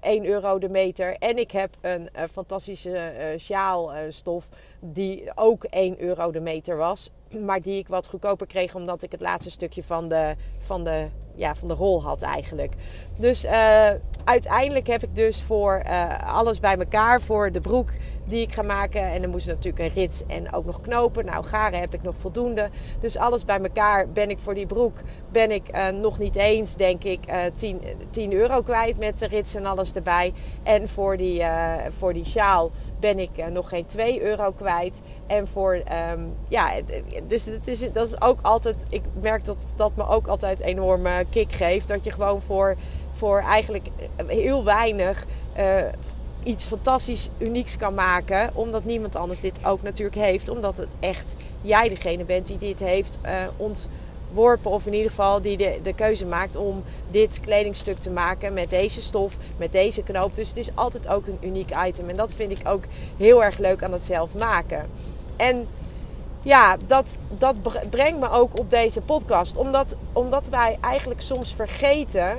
1 0.00 0.26
euro 0.26 0.58
de 0.58 0.68
meter. 0.68 1.16
En 1.18 1.38
ik 1.38 1.50
heb 1.50 1.76
een 1.80 2.08
uh, 2.16 2.22
fantastische 2.32 3.12
sjaalstof 3.36 4.48
die 4.80 5.30
ook 5.34 5.64
1 5.64 6.00
euro 6.00 6.30
de 6.30 6.40
meter 6.40 6.76
was. 6.76 7.10
Maar 7.46 7.60
die 7.60 7.78
ik 7.78 7.88
wat 7.88 8.08
goedkoper 8.08 8.46
kreeg 8.46 8.74
omdat 8.74 9.02
ik 9.02 9.12
het 9.12 9.20
laatste 9.20 9.50
stukje 9.50 9.82
van 9.82 10.08
de, 10.08 10.34
van 10.58 10.84
de, 10.84 11.08
ja, 11.34 11.54
van 11.54 11.68
de 11.68 11.74
rol 11.74 12.02
had 12.02 12.22
eigenlijk. 12.22 12.72
Dus 13.18 13.46
uiteindelijk 14.24 14.86
heb 14.86 15.02
ik 15.02 15.16
dus 15.16 15.42
voor 15.42 15.84
alles 16.26 16.60
bij 16.60 16.76
elkaar, 16.76 17.20
voor 17.20 17.52
de 17.52 17.60
broek 17.60 17.90
die 18.24 18.42
ik 18.42 18.52
ga 18.52 18.62
maken. 18.62 19.02
En 19.02 19.20
dan 19.20 19.30
moest 19.30 19.46
natuurlijk 19.46 19.78
een 19.78 19.94
rits 19.94 20.22
en 20.26 20.52
ook 20.52 20.64
nog 20.64 20.80
knopen. 20.80 21.24
Nou, 21.24 21.44
garen 21.44 21.80
heb 21.80 21.94
ik 21.94 22.02
nog 22.02 22.14
voldoende. 22.18 22.70
Dus 23.00 23.16
alles 23.16 23.44
bij 23.44 23.60
elkaar 23.60 24.08
ben 24.08 24.30
ik 24.30 24.38
voor 24.38 24.54
die 24.54 24.66
broek 24.66 25.00
ben 25.34 25.50
ik 25.50 25.76
uh, 25.76 25.88
nog 25.88 26.18
niet 26.18 26.36
eens, 26.36 26.76
denk 26.76 27.04
ik, 27.04 27.18
uh, 27.28 27.36
10, 27.54 27.80
10 28.10 28.32
euro 28.32 28.62
kwijt 28.62 28.98
met 28.98 29.18
de 29.18 29.26
rits 29.26 29.54
en 29.54 29.66
alles 29.66 29.92
erbij. 29.92 30.32
En 30.62 30.88
voor 30.88 31.16
die, 31.16 31.40
uh, 31.40 31.74
voor 31.98 32.12
die 32.12 32.24
sjaal 32.24 32.70
ben 33.00 33.18
ik 33.18 33.50
nog 33.50 33.68
geen 33.68 33.86
2 33.86 34.22
euro 34.22 34.52
kwijt. 34.52 35.00
En 35.26 35.46
voor, 35.46 35.82
um, 36.12 36.34
ja, 36.48 36.70
dus 37.26 37.44
het 37.44 37.68
is, 37.68 37.92
dat 37.92 38.06
is 38.06 38.20
ook 38.20 38.38
altijd, 38.42 38.76
ik 38.88 39.02
merk 39.20 39.44
dat 39.44 39.56
dat 39.74 39.96
me 39.96 40.08
ook 40.08 40.26
altijd 40.26 40.60
een 40.60 40.66
enorme 40.66 41.24
kick 41.30 41.52
geeft. 41.52 41.88
Dat 41.88 42.04
je 42.04 42.10
gewoon 42.10 42.42
voor, 42.42 42.76
voor 43.12 43.40
eigenlijk 43.40 43.86
heel 44.26 44.64
weinig 44.64 45.26
iets 46.44 46.64
fantastisch 46.64 47.28
unieks 47.38 47.76
kan 47.76 47.94
maken. 47.94 48.50
Omdat 48.54 48.84
niemand 48.84 49.16
anders 49.16 49.40
dit 49.40 49.64
ook 49.64 49.82
natuurlijk 49.82 50.16
heeft. 50.16 50.48
Omdat 50.48 50.76
het 50.76 50.88
echt 51.00 51.34
jij 51.62 51.88
degene 51.88 52.24
bent 52.24 52.46
die 52.46 52.58
dit 52.58 52.80
heeft 52.80 53.18
uh, 53.24 53.30
ontworpen. 53.56 54.70
Of 54.70 54.86
in 54.86 54.92
ieder 54.92 55.10
geval 55.10 55.40
die 55.40 55.56
de, 55.56 55.78
de 55.82 55.94
keuze 55.94 56.26
maakt 56.26 56.56
om 56.56 56.82
dit 57.10 57.40
kledingstuk 57.40 57.98
te 57.98 58.10
maken 58.10 58.52
met 58.52 58.70
deze 58.70 59.02
stof, 59.02 59.36
met 59.56 59.72
deze 59.72 60.02
knoop. 60.02 60.34
Dus 60.34 60.48
het 60.48 60.56
is 60.56 60.70
altijd 60.74 61.08
ook 61.08 61.26
een 61.26 61.38
uniek 61.40 61.70
item. 61.86 62.08
En 62.08 62.16
dat 62.16 62.34
vind 62.34 62.58
ik 62.58 62.68
ook 62.68 62.84
heel 63.16 63.44
erg 63.44 63.58
leuk 63.58 63.82
aan 63.82 63.92
het 63.92 64.04
zelf 64.04 64.34
maken. 64.34 64.90
En 65.36 65.68
ja, 66.42 66.76
dat, 66.86 67.18
dat 67.38 67.56
brengt 67.90 68.20
me 68.20 68.30
ook 68.30 68.58
op 68.58 68.70
deze 68.70 69.00
podcast. 69.00 69.56
Omdat, 69.56 69.96
omdat 70.12 70.48
wij 70.48 70.78
eigenlijk 70.80 71.20
soms 71.20 71.54
vergeten 71.54 72.38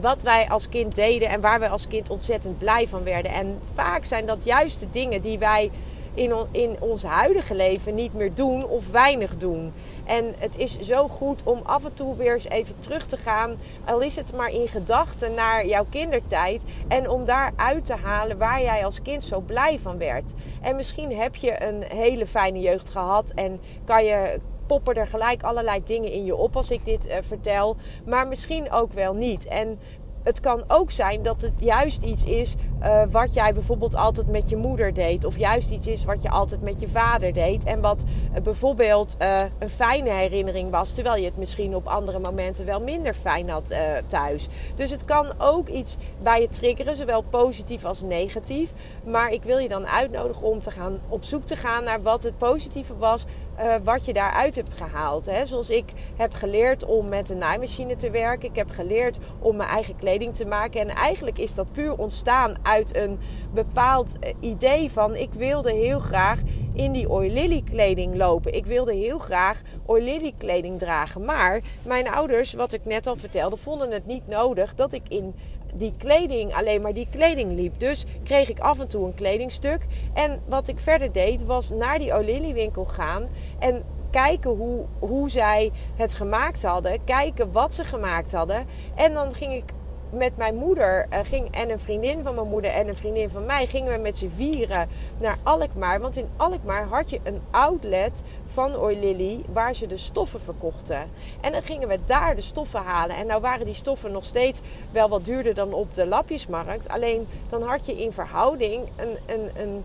wat 0.00 0.22
wij 0.22 0.48
als 0.48 0.68
kind 0.68 0.94
deden 0.94 1.28
en 1.28 1.40
waar 1.40 1.60
wij 1.60 1.68
als 1.68 1.88
kind 1.88 2.10
ontzettend 2.10 2.58
blij 2.58 2.88
van 2.88 3.04
werden. 3.04 3.32
En 3.32 3.58
vaak 3.74 4.04
zijn 4.04 4.26
dat 4.26 4.44
juist 4.44 4.80
de 4.80 4.90
dingen 4.90 5.22
die 5.22 5.38
wij 5.38 5.70
in, 6.14 6.32
in 6.50 6.76
ons 6.80 7.02
huidige 7.02 7.54
leven 7.54 7.94
niet 7.94 8.14
meer 8.14 8.34
doen 8.34 8.66
of 8.66 8.90
weinig 8.90 9.36
doen. 9.36 9.72
En 10.04 10.34
het 10.38 10.56
is 10.56 10.78
zo 10.78 11.08
goed 11.08 11.42
om 11.44 11.60
af 11.62 11.84
en 11.84 11.94
toe 11.94 12.16
weer 12.16 12.32
eens 12.32 12.48
even 12.48 12.78
terug 12.78 13.06
te 13.06 13.16
gaan, 13.16 13.56
al 13.84 14.00
is 14.00 14.16
het 14.16 14.36
maar 14.36 14.50
in 14.50 14.68
gedachten 14.68 15.34
naar 15.34 15.66
jouw 15.66 15.86
kindertijd. 15.90 16.60
En 16.88 17.10
om 17.10 17.24
daar 17.24 17.52
uit 17.56 17.84
te 17.84 17.96
halen 18.02 18.38
waar 18.38 18.62
jij 18.62 18.84
als 18.84 19.02
kind 19.02 19.24
zo 19.24 19.40
blij 19.40 19.78
van 19.78 19.98
werd. 19.98 20.32
En 20.60 20.76
misschien 20.76 21.16
heb 21.16 21.36
je 21.36 21.62
een 21.62 21.82
hele 21.82 22.26
fijne 22.26 22.60
jeugd 22.60 22.90
gehad 22.90 23.32
en 23.34 23.60
kan 23.84 24.04
je, 24.04 24.40
poppen 24.66 24.94
er 24.94 25.06
gelijk 25.06 25.42
allerlei 25.42 25.82
dingen 25.84 26.12
in 26.12 26.24
je 26.24 26.36
op 26.36 26.56
als 26.56 26.70
ik 26.70 26.84
dit 26.84 27.08
uh, 27.08 27.14
vertel. 27.20 27.76
Maar 28.06 28.28
misschien 28.28 28.70
ook 28.70 28.92
wel 28.92 29.14
niet. 29.14 29.46
En 29.46 29.78
het 30.22 30.40
kan 30.40 30.64
ook 30.68 30.90
zijn 30.90 31.22
dat 31.22 31.42
het 31.42 31.60
juist 31.60 32.02
iets 32.02 32.24
is 32.24 32.54
uh, 32.82 33.02
wat 33.10 33.34
jij 33.34 33.54
bijvoorbeeld 33.54 33.96
altijd 33.96 34.30
met 34.30 34.48
je 34.48 34.56
moeder 34.56 34.94
deed. 34.94 35.24
Of 35.24 35.38
juist 35.38 35.70
iets 35.70 35.86
is 35.86 36.04
wat 36.04 36.22
je 36.22 36.30
altijd 36.30 36.62
met 36.62 36.80
je 36.80 36.88
vader 36.88 37.32
deed. 37.32 37.64
En 37.64 37.80
wat 37.80 38.04
uh, 38.34 38.40
bijvoorbeeld 38.42 39.16
een 39.58 39.70
fijne 39.70 40.10
herinnering 40.10 40.70
was. 40.70 40.92
Terwijl 40.92 41.16
je 41.16 41.24
het 41.24 41.36
misschien 41.36 41.74
op 41.74 41.86
andere 41.86 42.18
momenten 42.18 42.66
wel 42.66 42.80
minder 42.80 43.14
fijn 43.14 43.50
had 43.50 43.74
thuis. 44.06 44.48
Dus 44.74 44.90
het 44.90 45.04
kan 45.04 45.26
ook 45.38 45.68
iets 45.68 45.96
bij 46.22 46.40
je 46.40 46.48
triggeren. 46.48 46.96
Zowel 46.96 47.22
positief 47.22 47.84
als 47.84 48.02
negatief. 48.02 48.72
Maar 49.04 49.30
ik 49.30 49.42
wil 49.42 49.58
je 49.58 49.68
dan 49.68 49.86
uitnodigen 49.86 50.46
om 50.46 50.62
te 50.62 50.70
gaan 50.70 51.00
op 51.08 51.24
zoek 51.24 51.42
te 51.42 51.56
gaan 51.56 51.84
naar 51.84 52.02
wat 52.02 52.22
het 52.22 52.38
positieve 52.38 52.96
was 52.96 53.26
uh, 53.58 53.74
wat 53.84 54.04
je 54.04 54.12
daaruit 54.12 54.54
hebt 54.54 54.74
gehaald. 54.74 55.26
Hè? 55.26 55.46
Zoals 55.46 55.70
ik 55.70 55.92
heb 56.16 56.34
geleerd 56.34 56.84
om 56.84 57.08
met 57.08 57.30
een 57.30 57.38
naaimachine 57.38 57.96
te 57.96 58.10
werken. 58.10 58.48
Ik 58.48 58.56
heb 58.56 58.70
geleerd 58.70 59.18
om 59.38 59.56
mijn 59.56 59.68
eigen 59.68 59.96
kleding 59.96 60.34
te 60.34 60.46
maken. 60.46 60.80
En 60.80 60.88
eigenlijk 60.88 61.38
is 61.38 61.54
dat 61.54 61.72
puur 61.72 61.96
ontstaan 61.96 62.54
uit 62.62 62.96
een 62.96 63.18
bepaald 63.54 64.18
eh, 64.18 64.34
idee 64.40 64.90
van... 64.90 65.16
ik 65.16 65.32
wilde 65.32 65.72
heel 65.72 65.98
graag 65.98 66.40
in 66.74 66.92
die 66.92 67.10
Oilily 67.10 67.62
kleding 67.70 68.16
lopen. 68.16 68.54
Ik 68.54 68.66
wilde 68.66 68.94
heel 68.94 69.18
graag 69.18 69.60
Oilily 69.86 70.34
kleding 70.38 70.78
dragen. 70.78 71.24
Maar 71.24 71.60
mijn 71.82 72.08
ouders, 72.08 72.52
wat 72.52 72.72
ik 72.72 72.84
net 72.84 73.06
al 73.06 73.16
vertelde, 73.16 73.56
vonden 73.56 73.90
het 73.90 74.06
niet 74.06 74.28
nodig 74.28 74.74
dat 74.74 74.92
ik 74.92 75.08
in 75.08 75.34
die 75.72 75.94
kleding, 75.98 76.54
alleen 76.54 76.82
maar 76.82 76.92
die 76.92 77.06
kleding 77.10 77.54
liep. 77.54 77.78
Dus 77.78 78.04
kreeg 78.24 78.48
ik 78.48 78.60
af 78.60 78.78
en 78.78 78.88
toe 78.88 79.06
een 79.06 79.14
kledingstuk. 79.14 79.86
En 80.12 80.40
wat 80.48 80.68
ik 80.68 80.78
verder 80.78 81.12
deed, 81.12 81.44
was 81.44 81.70
naar 81.70 81.98
die 81.98 82.14
O'Lily 82.14 82.54
winkel 82.54 82.84
gaan 82.84 83.28
en 83.58 83.82
kijken 84.10 84.50
hoe, 84.50 84.84
hoe 84.98 85.30
zij 85.30 85.70
het 85.96 86.14
gemaakt 86.14 86.62
hadden. 86.62 87.04
Kijken 87.04 87.52
wat 87.52 87.74
ze 87.74 87.84
gemaakt 87.84 88.32
hadden. 88.32 88.66
En 88.94 89.12
dan 89.12 89.34
ging 89.34 89.52
ik 89.52 89.72
met 90.12 90.36
mijn 90.36 90.54
moeder 90.54 91.06
uh, 91.12 91.18
ging, 91.22 91.50
en 91.50 91.70
een 91.70 91.78
vriendin 91.78 92.22
van 92.22 92.34
mijn 92.34 92.48
moeder 92.48 92.70
en 92.70 92.88
een 92.88 92.96
vriendin 92.96 93.30
van 93.30 93.46
mij 93.46 93.66
gingen 93.66 93.92
we 93.92 93.98
met 93.98 94.18
z'n 94.18 94.28
vieren 94.28 94.88
naar 95.18 95.38
Alkmaar. 95.42 96.00
Want 96.00 96.16
in 96.16 96.28
Alkmaar 96.36 96.86
had 96.86 97.10
je 97.10 97.20
een 97.22 97.40
outlet 97.50 98.22
van 98.46 98.76
Oilily 98.76 99.44
waar 99.52 99.74
ze 99.74 99.86
de 99.86 99.96
stoffen 99.96 100.40
verkochten. 100.40 101.10
En 101.40 101.52
dan 101.52 101.62
gingen 101.62 101.88
we 101.88 101.98
daar 102.06 102.34
de 102.34 102.40
stoffen 102.40 102.80
halen. 102.80 103.16
En 103.16 103.26
nou 103.26 103.40
waren 103.40 103.66
die 103.66 103.74
stoffen 103.74 104.12
nog 104.12 104.24
steeds 104.24 104.60
wel 104.90 105.08
wat 105.08 105.24
duurder 105.24 105.54
dan 105.54 105.72
op 105.72 105.94
de 105.94 106.06
lapjesmarkt. 106.06 106.88
Alleen 106.88 107.26
dan 107.48 107.62
had 107.62 107.86
je 107.86 108.02
in 108.02 108.12
verhouding 108.12 108.88
een, 108.96 109.16
een, 109.26 109.50
een 109.62 109.84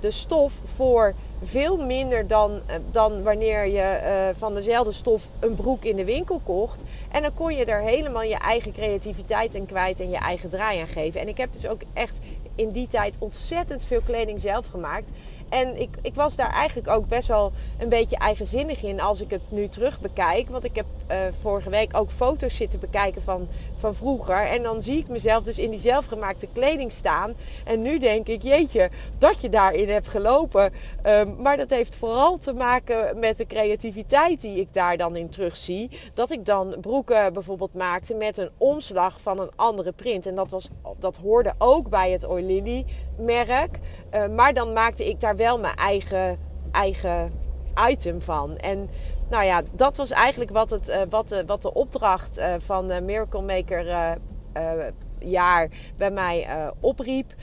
de 0.00 0.10
stof 0.10 0.52
voor 0.76 1.14
veel 1.42 1.76
minder 1.76 2.26
dan, 2.26 2.52
uh, 2.52 2.74
dan 2.90 3.22
wanneer 3.22 3.66
je 3.66 4.00
uh, 4.02 4.38
van 4.38 4.54
dezelfde 4.54 4.92
stof 4.92 5.28
een 5.40 5.54
broek 5.54 5.84
in 5.84 5.96
de 5.96 6.04
winkel 6.04 6.40
kocht. 6.44 6.84
En 7.10 7.22
dan 7.22 7.34
kon 7.34 7.54
je 7.54 7.64
er 7.64 7.80
helemaal 7.80 8.22
je 8.22 8.38
eigen 8.38 8.72
creativiteit 8.72 9.54
in 9.54 9.66
kwijt 9.66 10.00
en 10.00 10.10
je 10.10 10.16
eigen 10.16 10.48
draai 10.48 10.80
aan 10.80 10.86
geven. 10.86 11.20
En 11.20 11.28
ik 11.28 11.36
heb 11.36 11.52
dus 11.52 11.66
ook 11.66 11.80
echt 11.92 12.20
in 12.54 12.70
die 12.70 12.86
tijd 12.86 13.16
ontzettend 13.18 13.84
veel 13.84 14.00
kleding 14.00 14.40
zelf 14.40 14.66
gemaakt. 14.66 15.10
En 15.48 15.80
ik, 15.80 15.96
ik 16.02 16.14
was 16.14 16.36
daar 16.36 16.52
eigenlijk 16.52 16.88
ook 16.88 17.08
best 17.08 17.28
wel 17.28 17.52
een 17.78 17.88
beetje 17.88 18.16
eigenzinnig 18.16 18.82
in 18.82 19.00
als 19.00 19.20
ik 19.20 19.30
het 19.30 19.42
nu 19.48 19.68
terug 19.68 20.00
bekijk. 20.00 20.48
Want 20.48 20.64
ik 20.64 20.76
heb 20.76 20.86
uh, 21.10 21.16
vorige 21.40 21.70
week 21.70 21.96
ook 21.96 22.10
foto's 22.10 22.56
zitten 22.56 22.80
bekijken 22.80 23.22
van, 23.22 23.48
van 23.76 23.94
vroeger. 23.94 24.46
En 24.46 24.62
dan 24.62 24.82
zie 24.82 24.98
ik 24.98 25.08
mezelf 25.08 25.44
dus 25.44 25.58
in 25.58 25.70
die 25.70 25.80
zelfgemaakte 25.80 26.48
kleding 26.52 26.92
staan. 26.92 27.34
En 27.64 27.82
nu 27.82 27.98
denk 27.98 28.26
ik, 28.26 28.42
jeetje, 28.42 28.90
dat 29.18 29.40
je 29.40 29.48
daarin 29.48 29.88
hebt 29.88 30.08
gelopen. 30.08 30.72
Um, 31.06 31.36
maar 31.42 31.56
dat 31.56 31.70
heeft 31.70 31.96
vooral 31.96 32.38
te 32.38 32.52
maken 32.52 33.18
met 33.18 33.36
de 33.36 33.46
creativiteit 33.46 34.40
die 34.40 34.60
ik 34.60 34.72
daar 34.72 34.96
dan 34.96 35.16
in 35.16 35.28
terugzie. 35.28 35.90
Dat 36.14 36.30
ik 36.30 36.46
dan 36.46 36.76
broeken 36.80 37.32
bijvoorbeeld 37.32 37.74
maakte 37.74 38.14
met 38.14 38.38
een 38.38 38.50
omslag 38.58 39.20
van 39.20 39.38
een 39.40 39.50
andere 39.56 39.92
print. 39.92 40.26
En 40.26 40.34
dat, 40.34 40.50
was, 40.50 40.68
dat 40.98 41.16
hoorde 41.16 41.54
ook 41.58 41.88
bij 41.88 42.10
het 42.10 42.26
Oilily 42.26 42.84
merk. 43.18 43.78
Uh, 44.14 44.26
maar 44.26 44.54
dan 44.54 44.72
maakte 44.72 45.08
ik 45.08 45.20
daar 45.20 45.36
wel 45.36 45.43
mijn 45.58 45.76
eigen, 45.76 46.38
eigen 46.70 47.32
item 47.88 48.20
van. 48.20 48.56
En 48.56 48.88
nou 49.30 49.44
ja, 49.44 49.62
dat 49.72 49.96
was 49.96 50.10
eigenlijk 50.10 50.50
wat, 50.50 50.70
het, 50.70 50.88
uh, 50.88 50.96
wat, 51.10 51.28
de, 51.28 51.44
wat 51.44 51.62
de 51.62 51.74
opdracht 51.74 52.38
uh, 52.38 52.54
van 52.58 53.04
Miracle 53.04 53.42
Maker 53.42 54.16
jaar 55.18 55.68
bij 55.96 56.10
mij 56.10 56.48
opriep 56.80 57.34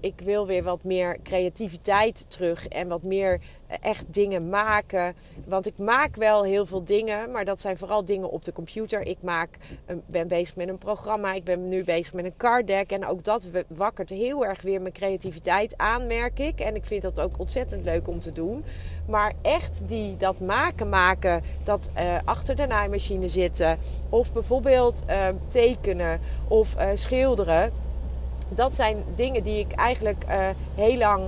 ik 0.00 0.20
wil 0.24 0.46
weer 0.46 0.62
wat 0.62 0.84
meer 0.84 1.18
creativiteit 1.22 2.24
terug 2.28 2.68
en 2.68 2.88
wat 2.88 3.02
meer 3.02 3.40
eh, 3.66 3.76
echt 3.80 4.04
dingen 4.08 4.48
maken. 4.48 5.14
Want 5.46 5.66
ik 5.66 5.78
maak 5.78 6.16
wel 6.16 6.44
heel 6.44 6.66
veel 6.66 6.84
dingen, 6.84 7.30
maar 7.30 7.44
dat 7.44 7.60
zijn 7.60 7.78
vooral 7.78 8.04
dingen 8.04 8.30
op 8.30 8.44
de 8.44 8.52
computer. 8.52 9.06
Ik 9.06 9.18
maak, 9.22 9.56
ben 10.06 10.28
bezig 10.28 10.56
met 10.56 10.68
een 10.68 10.78
programma, 10.78 11.32
ik 11.32 11.44
ben 11.44 11.68
nu 11.68 11.84
bezig 11.84 12.12
met 12.12 12.24
een 12.24 12.36
card 12.36 12.66
deck. 12.66 12.92
En 12.92 13.06
ook 13.06 13.24
dat 13.24 13.48
wakkert 13.68 14.10
heel 14.10 14.44
erg 14.46 14.62
weer 14.62 14.80
mijn 14.80 14.94
creativiteit 14.94 15.76
aan, 15.76 16.06
merk 16.06 16.38
ik. 16.38 16.60
En 16.60 16.74
ik 16.74 16.84
vind 16.84 17.02
dat 17.02 17.20
ook 17.20 17.38
ontzettend 17.38 17.84
leuk 17.84 18.08
om 18.08 18.20
te 18.20 18.32
doen. 18.32 18.64
Maar 19.08 19.32
echt 19.42 19.82
die, 19.86 20.16
dat 20.16 20.40
maken, 20.40 20.88
maken, 20.88 21.42
dat 21.64 21.90
uh, 21.96 22.18
achter 22.24 22.56
de 22.56 22.66
naaimachine 22.66 23.28
zitten. 23.28 23.78
Of 24.08 24.32
bijvoorbeeld 24.32 25.04
tekenen 25.48 26.20
of 26.48 26.76
schilderen. 26.94 27.72
Dat 28.54 28.74
zijn 28.74 29.04
dingen 29.14 29.42
die 29.42 29.58
ik 29.58 29.72
eigenlijk 29.72 30.24
heel 30.74 30.96
lang 30.96 31.22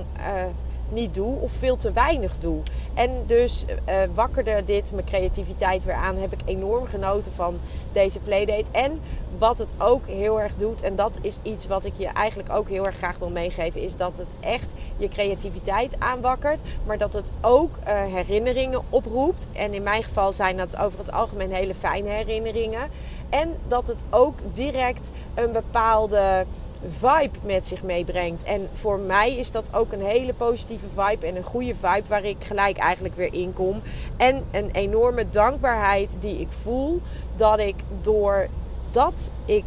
niet 0.89 1.13
doe 1.13 1.39
of 1.39 1.51
veel 1.51 1.77
te 1.77 1.91
weinig 1.91 2.37
doe. 2.37 2.61
En 2.93 3.09
dus 3.27 3.65
uh, 3.65 3.95
wakkerde 4.13 4.63
dit 4.65 4.91
mijn 4.91 5.05
creativiteit 5.05 5.83
weer 5.83 5.95
aan. 5.95 6.17
Heb 6.17 6.33
ik 6.33 6.39
enorm 6.45 6.85
genoten 6.85 7.31
van 7.31 7.59
deze 7.91 8.19
playdate. 8.19 8.71
En 8.71 8.99
wat 9.37 9.57
het 9.57 9.73
ook 9.77 10.07
heel 10.07 10.41
erg 10.41 10.55
doet, 10.55 10.81
en 10.81 10.95
dat 10.95 11.17
is 11.21 11.37
iets 11.41 11.67
wat 11.67 11.85
ik 11.85 11.93
je 11.97 12.07
eigenlijk 12.07 12.49
ook 12.49 12.69
heel 12.69 12.85
erg 12.85 12.97
graag 12.97 13.17
wil 13.17 13.29
meegeven, 13.29 13.81
is 13.81 13.95
dat 13.95 14.17
het 14.17 14.35
echt 14.39 14.73
je 14.97 15.07
creativiteit 15.07 15.95
aanwakkert, 15.99 16.61
maar 16.85 16.97
dat 16.97 17.13
het 17.13 17.31
ook 17.41 17.75
herinneringen 17.85 18.81
oproept. 18.89 19.47
En 19.53 19.73
in 19.73 19.83
mijn 19.83 20.03
geval 20.03 20.31
zijn 20.31 20.57
dat 20.57 20.77
over 20.77 20.99
het 20.99 21.11
algemeen 21.11 21.51
hele 21.51 21.75
fijne 21.75 22.09
herinneringen. 22.09 22.89
En 23.29 23.55
dat 23.67 23.87
het 23.87 24.03
ook 24.09 24.35
direct 24.51 25.11
een 25.33 25.51
bepaalde 25.51 26.45
vibe 26.87 27.37
met 27.43 27.65
zich 27.65 27.83
meebrengt. 27.83 28.43
En 28.43 28.69
voor 28.71 28.99
mij 28.99 29.35
is 29.35 29.51
dat 29.51 29.69
ook 29.73 29.91
een 29.91 30.05
hele 30.05 30.33
positieve 30.33 30.87
vibe 30.87 31.25
en 31.25 31.35
een 31.35 31.43
goede 31.43 31.75
vibe 31.75 32.07
waar 32.07 32.25
ik 32.25 32.43
gelijk 32.43 32.77
eigenlijk 32.77 33.15
weer 33.15 33.33
in 33.33 33.53
kom. 33.53 33.81
En 34.17 34.43
een 34.51 34.69
enorme 34.71 35.29
dankbaarheid 35.29 36.09
die 36.19 36.39
ik 36.39 36.51
voel 36.51 37.01
dat 37.35 37.59
ik 37.59 37.75
doordat 38.01 39.31
ik 39.45 39.65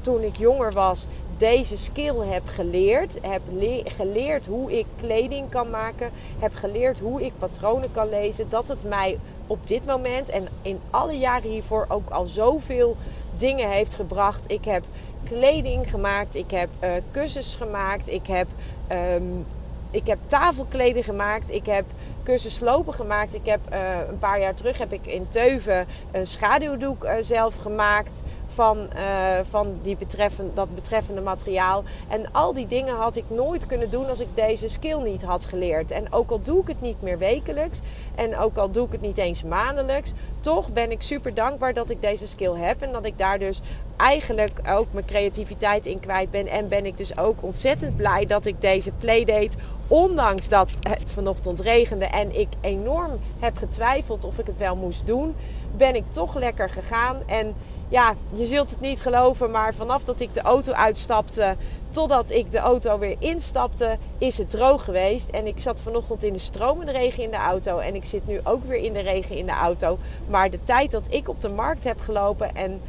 toen 0.00 0.22
ik 0.22 0.36
jonger 0.36 0.72
was 0.72 1.06
deze 1.42 1.76
skill 1.76 2.16
heb 2.18 2.48
geleerd. 2.48 3.18
Heb 3.22 3.42
geleerd 3.84 4.46
hoe 4.46 4.78
ik 4.78 4.86
kleding 5.00 5.50
kan 5.50 5.70
maken. 5.70 6.10
Heb 6.38 6.54
geleerd 6.54 7.00
hoe 7.00 7.24
ik 7.24 7.32
patronen 7.38 7.92
kan 7.92 8.08
lezen. 8.08 8.48
Dat 8.48 8.68
het 8.68 8.84
mij 8.84 9.18
op 9.46 9.66
dit 9.66 9.86
moment 9.86 10.28
en 10.28 10.48
in 10.62 10.80
alle 10.90 11.18
jaren 11.18 11.50
hiervoor 11.50 11.86
ook 11.88 12.10
al 12.10 12.26
zoveel 12.26 12.96
dingen 13.36 13.70
heeft 13.70 13.94
gebracht. 13.94 14.44
Ik 14.50 14.64
heb 14.64 14.84
kleding 15.28 15.90
gemaakt, 15.90 16.34
ik 16.34 16.50
heb 16.50 16.68
uh, 16.84 16.90
kussens 17.10 17.56
gemaakt, 17.56 18.08
ik 18.08 18.26
heb, 18.26 18.48
um, 18.92 19.46
ik 19.90 20.06
heb 20.06 20.18
tafelkleden 20.26 21.04
gemaakt, 21.04 21.50
ik 21.50 21.66
heb 21.66 21.84
kussenslopen 22.22 22.94
gemaakt. 22.94 23.34
Ik 23.34 23.46
heb 23.46 23.60
uh, 23.72 23.78
een 24.08 24.18
paar 24.18 24.40
jaar 24.40 24.54
terug 24.54 24.78
heb 24.78 24.92
ik 24.92 25.06
in 25.06 25.28
Teuven 25.28 25.86
een 26.10 26.26
schaduwdoek 26.26 27.04
uh, 27.04 27.12
zelf 27.20 27.56
gemaakt 27.56 28.22
van, 28.46 28.78
uh, 28.96 29.38
van 29.50 29.78
die 29.82 29.96
betreffen, 29.96 30.50
dat 30.54 30.74
betreffende 30.74 31.20
materiaal. 31.20 31.84
En 32.08 32.32
al 32.32 32.54
die 32.54 32.66
dingen 32.66 32.96
had 32.96 33.16
ik 33.16 33.24
nooit 33.28 33.66
kunnen 33.66 33.90
doen 33.90 34.08
als 34.08 34.20
ik 34.20 34.28
deze 34.34 34.68
skill 34.68 34.98
niet 35.02 35.22
had 35.22 35.44
geleerd. 35.44 35.90
En 35.90 36.12
ook 36.12 36.30
al 36.30 36.42
doe 36.42 36.60
ik 36.60 36.68
het 36.68 36.80
niet 36.80 37.02
meer 37.02 37.18
wekelijks 37.18 37.80
en 38.14 38.36
ook 38.38 38.56
al 38.56 38.70
doe 38.70 38.86
ik 38.86 38.92
het 38.92 39.00
niet 39.00 39.18
eens 39.18 39.42
maandelijks, 39.42 40.12
toch 40.40 40.72
ben 40.72 40.90
ik 40.90 41.02
super 41.02 41.34
dankbaar 41.34 41.74
dat 41.74 41.90
ik 41.90 42.02
deze 42.02 42.26
skill 42.26 42.54
heb 42.54 42.82
en 42.82 42.92
dat 42.92 43.04
ik 43.04 43.18
daar 43.18 43.38
dus 43.38 43.60
eigenlijk 43.96 44.60
ook 44.68 44.86
mijn 44.92 45.04
creativiteit 45.04 45.86
in 45.86 46.00
kwijt 46.00 46.30
ben. 46.30 46.46
En 46.46 46.68
ben 46.68 46.86
ik 46.86 46.96
dus 46.96 47.18
ook 47.18 47.42
ontzettend 47.42 47.96
blij 47.96 48.26
dat 48.26 48.44
ik 48.44 48.60
deze 48.60 48.92
playdate, 48.92 49.56
ondanks 49.92 50.48
dat 50.48 50.70
het 50.80 51.10
vanochtend 51.10 51.60
regende 51.60 52.04
en 52.04 52.38
ik 52.38 52.48
enorm 52.60 53.10
heb 53.38 53.56
getwijfeld 53.56 54.24
of 54.24 54.38
ik 54.38 54.46
het 54.46 54.56
wel 54.56 54.76
moest 54.76 55.06
doen, 55.06 55.34
ben 55.76 55.94
ik 55.94 56.04
toch 56.10 56.34
lekker 56.34 56.68
gegaan. 56.70 57.16
En 57.26 57.54
ja, 57.88 58.14
je 58.34 58.46
zult 58.46 58.70
het 58.70 58.80
niet 58.80 59.00
geloven, 59.00 59.50
maar 59.50 59.74
vanaf 59.74 60.04
dat 60.04 60.20
ik 60.20 60.34
de 60.34 60.40
auto 60.40 60.72
uitstapte 60.72 61.56
totdat 61.90 62.30
ik 62.30 62.52
de 62.52 62.58
auto 62.58 62.98
weer 62.98 63.16
instapte, 63.18 63.98
is 64.18 64.38
het 64.38 64.50
droog 64.50 64.84
geweest. 64.84 65.28
En 65.28 65.46
ik 65.46 65.60
zat 65.60 65.80
vanochtend 65.80 66.24
in 66.24 66.32
de 66.32 66.38
stromende 66.38 66.92
regen 66.92 67.22
in 67.22 67.30
de 67.30 67.36
auto 67.36 67.78
en 67.78 67.94
ik 67.94 68.04
zit 68.04 68.26
nu 68.26 68.40
ook 68.44 68.64
weer 68.64 68.82
in 68.82 68.92
de 68.92 69.00
regen 69.00 69.36
in 69.36 69.46
de 69.46 69.52
auto. 69.52 69.98
Maar 70.28 70.50
de 70.50 70.64
tijd 70.64 70.90
dat 70.90 71.06
ik 71.08 71.28
op 71.28 71.40
de 71.40 71.48
markt 71.48 71.84
heb 71.84 72.00
gelopen 72.00 72.54
en 72.54 72.80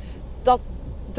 dat 0.42 0.60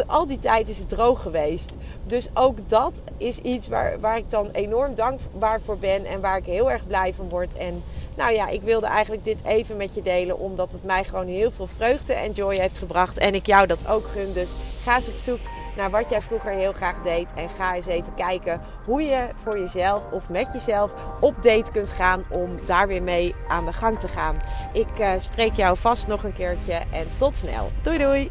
al 0.07 0.27
die 0.27 0.39
tijd 0.39 0.69
is 0.69 0.79
het 0.79 0.89
droog 0.89 1.23
geweest. 1.23 1.73
Dus 2.07 2.29
ook 2.35 2.69
dat 2.69 3.03
is 3.17 3.39
iets 3.39 3.69
waar, 3.69 4.01
waar 4.01 4.17
ik 4.17 4.31
dan 4.31 4.49
enorm 4.53 4.95
dankbaar 4.95 5.61
voor 5.61 5.79
ben 5.79 6.05
en 6.05 6.21
waar 6.21 6.37
ik 6.37 6.47
heel 6.47 6.71
erg 6.71 6.87
blij 6.87 7.15
van 7.15 7.29
word. 7.29 7.57
En 7.57 7.83
nou 8.17 8.33
ja, 8.33 8.49
ik 8.49 8.63
wilde 8.63 8.87
eigenlijk 8.87 9.25
dit 9.25 9.45
even 9.45 9.77
met 9.77 9.95
je 9.95 10.03
delen, 10.03 10.39
omdat 10.39 10.73
het 10.73 10.85
mij 10.85 11.05
gewoon 11.05 11.27
heel 11.27 11.51
veel 11.51 11.67
vreugde 11.67 12.13
en 12.13 12.33
joy 12.33 12.57
heeft 12.57 12.79
gebracht. 12.79 13.19
En 13.19 13.35
ik 13.35 13.47
jou 13.47 13.67
dat 13.67 13.89
ook 13.89 14.05
gun. 14.05 14.33
Dus 14.33 14.55
ga 14.83 14.95
eens 14.95 15.09
op 15.09 15.17
zoek 15.17 15.41
naar 15.77 15.91
wat 15.91 16.11
jij 16.11 16.23
vroeger 16.23 16.51
heel 16.51 16.73
graag 16.73 17.03
deed. 17.03 17.33
En 17.35 17.49
ga 17.49 17.75
eens 17.75 17.87
even 17.87 18.15
kijken 18.15 18.61
hoe 18.85 19.03
je 19.03 19.29
voor 19.35 19.59
jezelf 19.59 20.03
of 20.13 20.29
met 20.29 20.53
jezelf 20.53 20.95
op 21.21 21.35
date 21.43 21.71
kunt 21.71 21.91
gaan 21.91 22.25
om 22.31 22.51
daar 22.67 22.87
weer 22.87 23.03
mee 23.03 23.35
aan 23.49 23.65
de 23.65 23.73
gang 23.73 24.01
te 24.01 24.09
gaan. 24.09 24.37
Ik 24.73 24.99
uh, 25.01 25.11
spreek 25.19 25.55
jou 25.55 25.77
vast 25.77 26.07
nog 26.07 26.25
een 26.25 26.33
keertje 26.33 26.73
en 26.73 27.07
tot 27.19 27.37
snel. 27.37 27.71
Doei 27.83 27.99
doei! 27.99 28.31